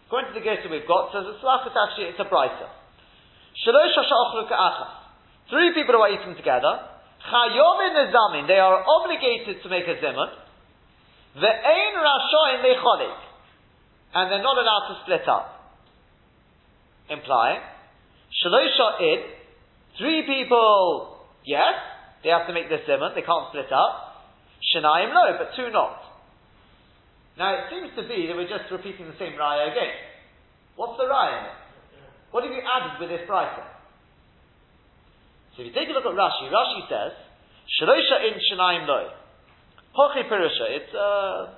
[0.06, 2.70] According to the Gesa we've got, says it's actually it's a brighter.
[5.50, 6.74] Three people who are eating together.
[7.22, 8.46] Chayomin nezamin.
[8.46, 10.30] They are obligated to make a zimun.
[11.34, 13.18] The Ve'ein rashoin lecholik.
[14.14, 15.52] And they're not allowed to split up.
[17.10, 17.60] Implying,
[18.42, 19.20] shalosha id.
[19.98, 21.74] Three people, yes,
[22.24, 23.14] they have to make the zimun.
[23.14, 24.26] They can't split up.
[24.74, 26.02] Shanayim lo, but two not.
[27.38, 29.92] Now it seems to be that we're just repeating the same raya again.
[30.74, 31.52] What's the raya?
[32.30, 33.75] What have you added with this brisa?
[35.56, 37.16] So if you take a look at Rashi, Rashi says,
[37.80, 39.08] Shalosha in Shanaim loy.
[39.96, 41.56] Hochi Pirusha, it's, uh,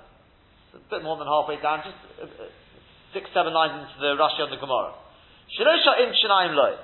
[0.71, 2.47] a bit more than halfway down, just uh, uh,
[3.11, 4.95] six, seven lines into the Rashi on the Gemara.
[5.51, 6.79] Shirosha in Shinaim loy.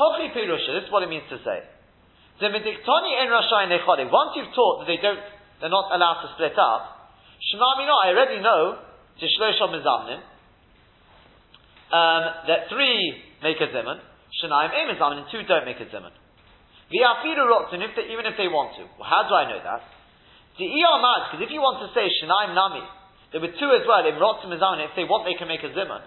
[0.00, 1.68] Hochi Pirusha, this is what it means to say.
[2.40, 4.08] Zemidiktoni en Rashayin Nechode.
[4.08, 5.20] Once you've taught that they don't,
[5.60, 7.12] they're not allowed to split up,
[7.52, 8.80] Shemami no, I already know,
[9.20, 10.20] to Shlosha Mizamnim,
[11.92, 14.00] um, that three make a zimun,
[14.40, 16.23] Shanaim Ein Mizamnim, two don't make a zimun.
[16.90, 18.84] If they, even if they want to.
[19.00, 19.82] Well, how do I know that?
[20.54, 22.84] The because if you want to say Shanaim Nami,
[23.34, 25.70] there were two as well, in rotzen Mizamnim, if they want they can make a
[25.74, 26.02] zimun.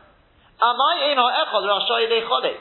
[0.64, 2.56] Amai Ein Ha'echad Rashayi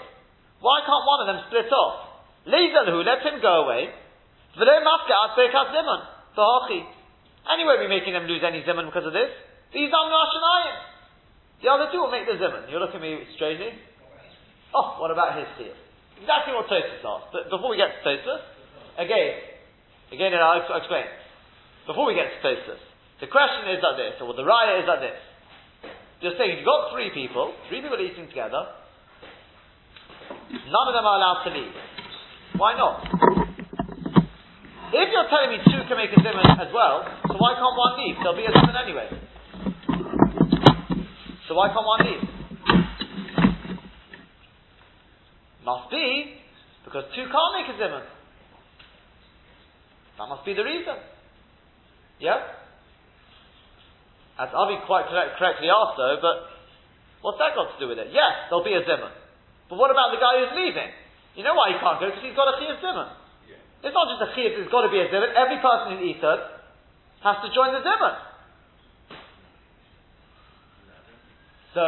[0.59, 2.27] Why can't one of them split off?
[2.51, 3.95] Leizalhu, let him go away.
[4.59, 6.01] V'lo mafka atbekas zimun.
[6.35, 6.83] V'hochi.
[7.55, 9.31] Anyway, we're making them lose any zimun because of this.
[9.71, 10.77] These are Rashanayim.
[11.63, 12.67] The other two will make the zimun.
[12.67, 13.71] You look at me strangely.
[14.75, 15.86] Oh, what about his seal?
[16.21, 17.31] Exactly what Tosfos asked.
[17.33, 18.43] But before we get to Tosfos,
[18.97, 19.37] again,
[20.13, 21.05] again, and I'll explain.
[21.87, 22.81] Before we get to Tosfos,
[23.21, 25.21] the question is like this, or the raya is like this.
[26.25, 28.65] Just saying, you've got three people, three people eating together,
[30.51, 31.77] none of them are allowed to leave.
[32.57, 33.05] Why not?
[34.97, 38.01] If you're telling me two can make a zimun as well, so why can't one
[38.01, 38.17] leave?
[38.25, 39.09] There'll be a zimun anyway.
[41.49, 42.36] So why can't one leave?
[45.67, 46.39] Must be
[46.87, 48.07] because two can't make a zimun.
[50.15, 50.95] That must be the reason.
[52.23, 52.39] Yeah?
[54.39, 56.37] As Avi quite correct, correctly asked though, but
[57.27, 58.15] what's that got to do with it?
[58.15, 59.11] Yes, there'll be a zimun.
[59.67, 60.95] But what about the guy who's leaving?
[61.35, 62.15] You know why he can't go?
[62.15, 63.11] Because he's got a chiyuv zimun.
[63.51, 63.59] Yeah.
[63.83, 65.35] It's not just a chiyuv, there's got to be a zimun.
[65.35, 66.39] Every person who's eaten
[67.27, 68.15] has to join the zimun.
[71.75, 71.85] So,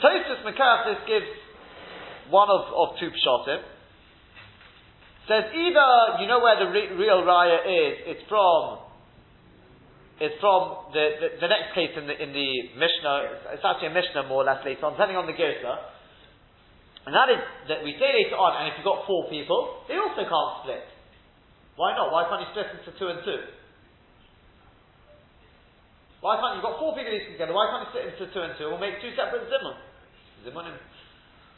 [0.00, 1.28] Tosfos Makasis gives
[2.30, 3.62] one of, of two pshatim.
[5.26, 5.88] Says either
[6.22, 8.78] you know where the re- real raya is, it's from
[10.16, 13.52] it's from the, the, the, next case in the in the Mishnah.
[13.52, 15.92] It's actually a Mishnah more or less later on, depending on the Girsa.
[17.04, 19.98] And that is that we say later on, and if you've got four people, they
[19.98, 20.86] also can't split.
[21.76, 22.08] Why not?
[22.14, 23.42] Why can't you split into two and two?
[26.24, 26.64] Why can't you?
[26.64, 28.72] have got four people eating together, why can't you split into two and two?
[28.72, 29.46] We'll make two separate.
[29.52, 29.76] Zimun.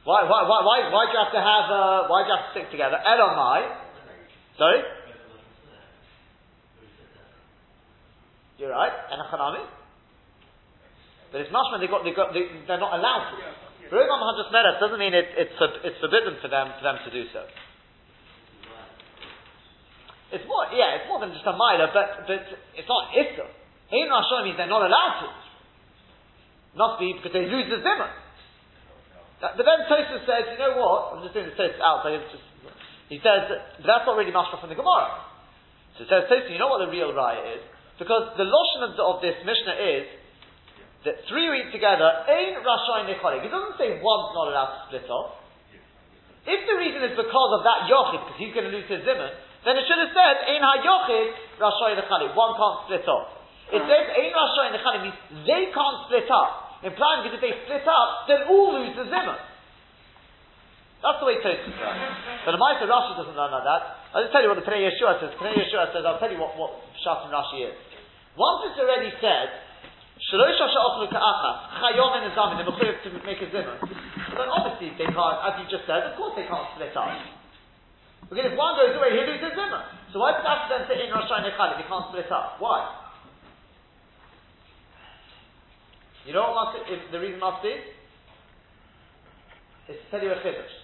[0.09, 2.49] Why, why, why, why, why do you have to have, uh, why do you have
[2.49, 2.97] to stick together?
[2.97, 3.61] Elamai.
[4.57, 4.81] Sorry?
[8.57, 8.97] You're right.
[9.13, 9.69] And a chanami.
[11.29, 13.93] But it's mashman, they got, they got, they, they're not allowed to.
[13.93, 15.53] Rogam Hadras Meres doesn't mean it, it's,
[15.85, 17.45] it's forbidden for them, for them to do so.
[20.33, 23.45] It's more, yeah, it's more than just a milah, but, but it's not issa.
[23.93, 25.29] Ein Rashon means they're not allowed to.
[26.81, 28.09] Must be because they lose the zimmer.
[29.39, 31.14] But then Tosfos says, you know what?
[31.14, 32.43] I'm just doing the Tosfos out, so just,
[33.07, 35.22] he says that, that's not really mashma from the Gemara.
[35.95, 37.62] So it says Tosfos, you know what the real raya is?
[38.03, 40.07] Because the lotion of, of this Mishnah is
[41.07, 43.47] that three eat together, ain't Rashayin Necholik.
[43.47, 45.39] It doesn't say one's not allowed to split off.
[46.43, 49.30] If the reason is because of that Yochid, because he's going to lose his Zimun,
[49.62, 52.34] then it should have said, Ein HaYochid Rashayin Necholik.
[52.34, 53.30] One can't split off.
[53.70, 56.68] It says, Ein Rashayin Necholik means they can't split up.
[56.83, 59.39] Implying that if they split up, then all lose the zimmer.
[60.99, 62.03] That's the way Tosfos runs.
[62.43, 63.83] But the Maisa Rashi doesn't learn like that.
[64.14, 65.31] I'll just tell you what the Pnei Yehoshua says.
[65.39, 67.74] Pnei Yehoshua says, I'll tell you what, what Shat and Rashi is.
[68.35, 69.47] Once it's already said
[70.18, 73.79] Shalosh Hasha'ot Ka'achas, Chayom and Azamin, they're to make a zimmer.
[74.35, 77.14] Then obviously they can't, as you just said, of course they can't split up.
[78.26, 79.87] Because if one goes away, he loses zimmer.
[80.11, 82.59] So why does that then say in Rosh Hashanah they can't split up?
[82.59, 82.83] Why?
[86.29, 87.72] You know what if the reason must be?
[89.89, 90.76] It's to tell you a chiddush.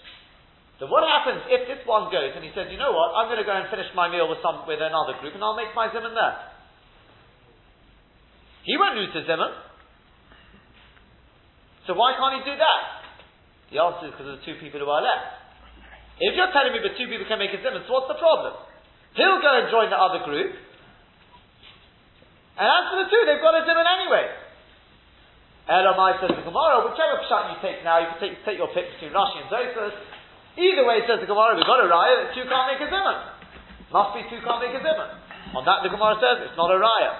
[0.80, 3.44] So what happens if this one goes and he says, you know what, I'm going
[3.44, 5.92] to go and finish my meal with some with another group and I'll make my
[5.92, 6.36] zimmer there.
[8.64, 9.52] He won't lose his zimun.
[11.84, 12.80] So why can't he do that?
[13.68, 15.44] The answer is because of the two people who are left.
[16.24, 18.64] If you're telling me that two people can make a zimun, so what's the problem?
[19.12, 20.56] He'll go and join the other group.
[22.56, 24.43] And as for the two, they've got a zimun anyway.
[25.64, 28.84] Elamai says the Gemara, whichever shot you take now, you can take, take your pick
[28.96, 29.96] between Rashi and Tosfos.
[30.60, 33.16] Either way, says the Gemara, we've got a raya that two can't make a zimun.
[33.88, 35.08] Must be two can't make a zimun.
[35.56, 37.16] On that, the Gemara says it's not a raya.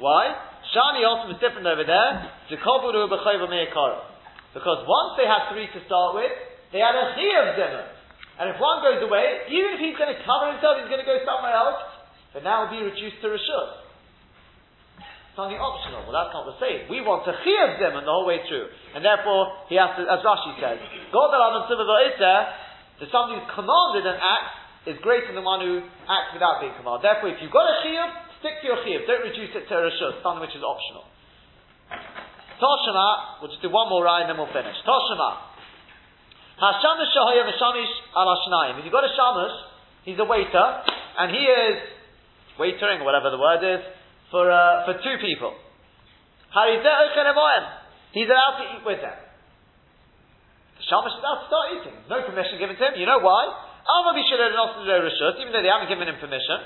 [0.00, 0.32] Why?
[0.72, 2.32] Shani also is different over there.
[2.48, 2.80] Because
[4.88, 6.32] once they had three to start with,
[6.72, 7.84] they had a chiyuv zimmer.
[8.40, 11.06] And if one goes away, even if he's going to cover himself, he's going to
[11.06, 11.84] go somewhere else,
[12.32, 13.83] but now will be reduced to rishut.
[15.34, 16.06] Something optional.
[16.06, 16.86] Well, that's not the same.
[16.86, 18.70] We want to chiyuv zimmer the whole way through.
[18.94, 20.78] And therefore, he has to, as Rashi says,
[21.10, 26.70] God the somebody who's commanded an act is greater than one who acts without being
[26.78, 27.02] commanded.
[27.02, 29.08] Therefore, if you've got a chiyuv, Stick to your chiyuv.
[29.08, 31.08] Don't reduce it to a rishus, something which is optional.
[32.60, 34.76] Toshima, we'll just do one more ride and then we'll finish.
[34.84, 35.48] Toshima.
[36.60, 39.56] Hashamish Shahaya Mishamish al If you've got a Shamish,
[40.04, 40.66] he's a waiter,
[41.16, 41.76] and he is
[42.60, 43.80] waitering, whatever the word is,
[44.34, 45.54] for, uh, for two people.
[48.10, 49.14] He's allowed to eat with them.
[49.14, 51.94] The Shamish is allowed to start eating.
[52.10, 52.98] No permission given to him.
[52.98, 53.46] You know why?
[55.38, 56.58] Even though they haven't given him permission.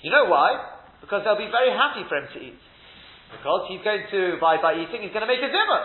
[0.00, 0.80] You know why?
[1.04, 2.56] Because they'll be very happy for him to eat.
[3.36, 5.82] Because he's going to, by, by eating, he's going to make a zimmer.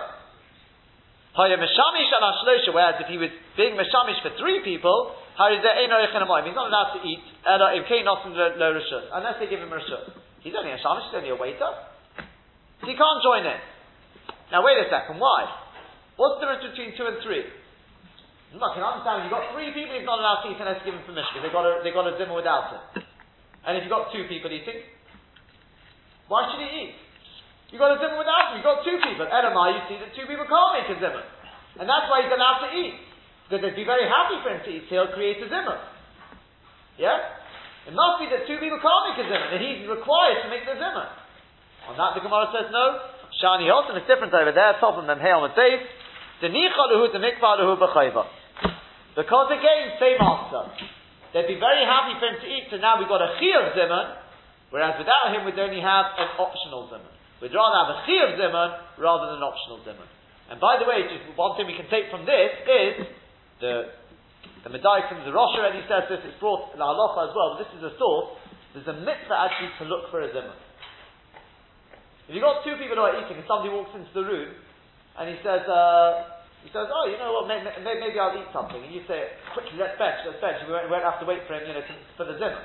[1.36, 9.36] Whereas if he was being meshamish for three people, he's not allowed to eat unless
[9.40, 10.21] they give him a rishut.
[10.42, 11.72] He's only a shamish, he's only a waiter.
[12.82, 13.60] So he can't join in.
[14.50, 15.46] Now wait a second, why?
[16.18, 17.46] What's the difference between two and three?
[18.52, 21.00] Look, you understand, you've got three people, he's not allowed to eat unless you give
[21.00, 23.08] him permission, because they've got a, they've got a zimmer without him.
[23.64, 24.84] And if you've got two people eating,
[26.28, 26.94] why should he eat?
[27.72, 29.24] You've got a zimmer without him, you've got two people.
[29.24, 31.24] Elamai, you see that two people can't make a zimmer.
[31.80, 33.00] And that's why he's allowed to eat.
[33.48, 35.80] Because they'd be very happy for him to eat, so he'll create a zimmer.
[37.00, 37.41] Yeah?
[37.90, 40.66] It must be that two people can't make a zimmer, that he's required to make
[40.70, 41.10] the zimmer.
[41.90, 43.02] On that, the Gemara says no.
[43.42, 44.78] Shani Hilton is different over there.
[44.78, 45.82] Top of them, Hail and Dave.
[49.16, 50.64] Because again, same answer.
[51.34, 54.08] They'd be very happy for him to eat, so now we've got a chiyuv zimun,
[54.70, 57.14] whereas without him we'd only have an optional zimun.
[57.42, 58.70] We'd rather have a chiyuv zimun
[59.00, 60.10] rather than an optional zimun.
[60.52, 63.08] And by the way, just one thing we can take from this is
[63.64, 63.96] the
[64.64, 67.66] the Medai from the Rosh already says this, it's brought in Halacha as well, but
[67.66, 68.38] this is a source.
[68.78, 70.56] There's a mitzvah actually to look for a zimun.
[72.30, 74.54] If you've got two people who are eating and somebody walks into the room
[75.18, 78.78] and he says, uh, he says, oh, you know what, maybe, maybe, I'll eat something.
[78.78, 80.62] And you say, quickly, let's bench, let's bench.
[80.70, 82.62] We won't, we won't have to wait for him, you know, to, for the dinner.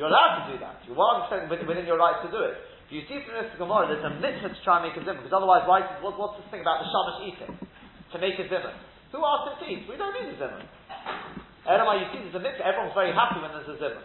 [0.00, 0.80] You're allowed to do that.
[0.88, 2.56] You're well within your rights to do it.
[2.88, 5.20] But you see from this Gemara, there's a mitzvah to try and make a zimmer,
[5.20, 7.52] because otherwise, why, what, what's this thing about the Shamash eating?
[7.54, 8.74] To make a zimmer.
[9.10, 9.82] Who asked him to eat?
[9.90, 10.62] We don't need a zimmer.
[11.66, 12.62] Elamai, you see, there's a mitzvah.
[12.62, 14.02] Everyone's very happy when there's a zimmer.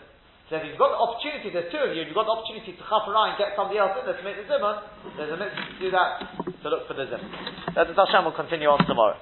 [0.50, 2.84] So if you've got the opportunity, there's two of you, you've got the opportunity to
[2.86, 4.86] chafara and get somebody else in there to make the zimmer,
[5.18, 6.10] there's a mitzvah to do that,
[6.62, 7.26] to look for the zimmer.
[7.74, 9.18] That's Hashem will continue on tomorrow.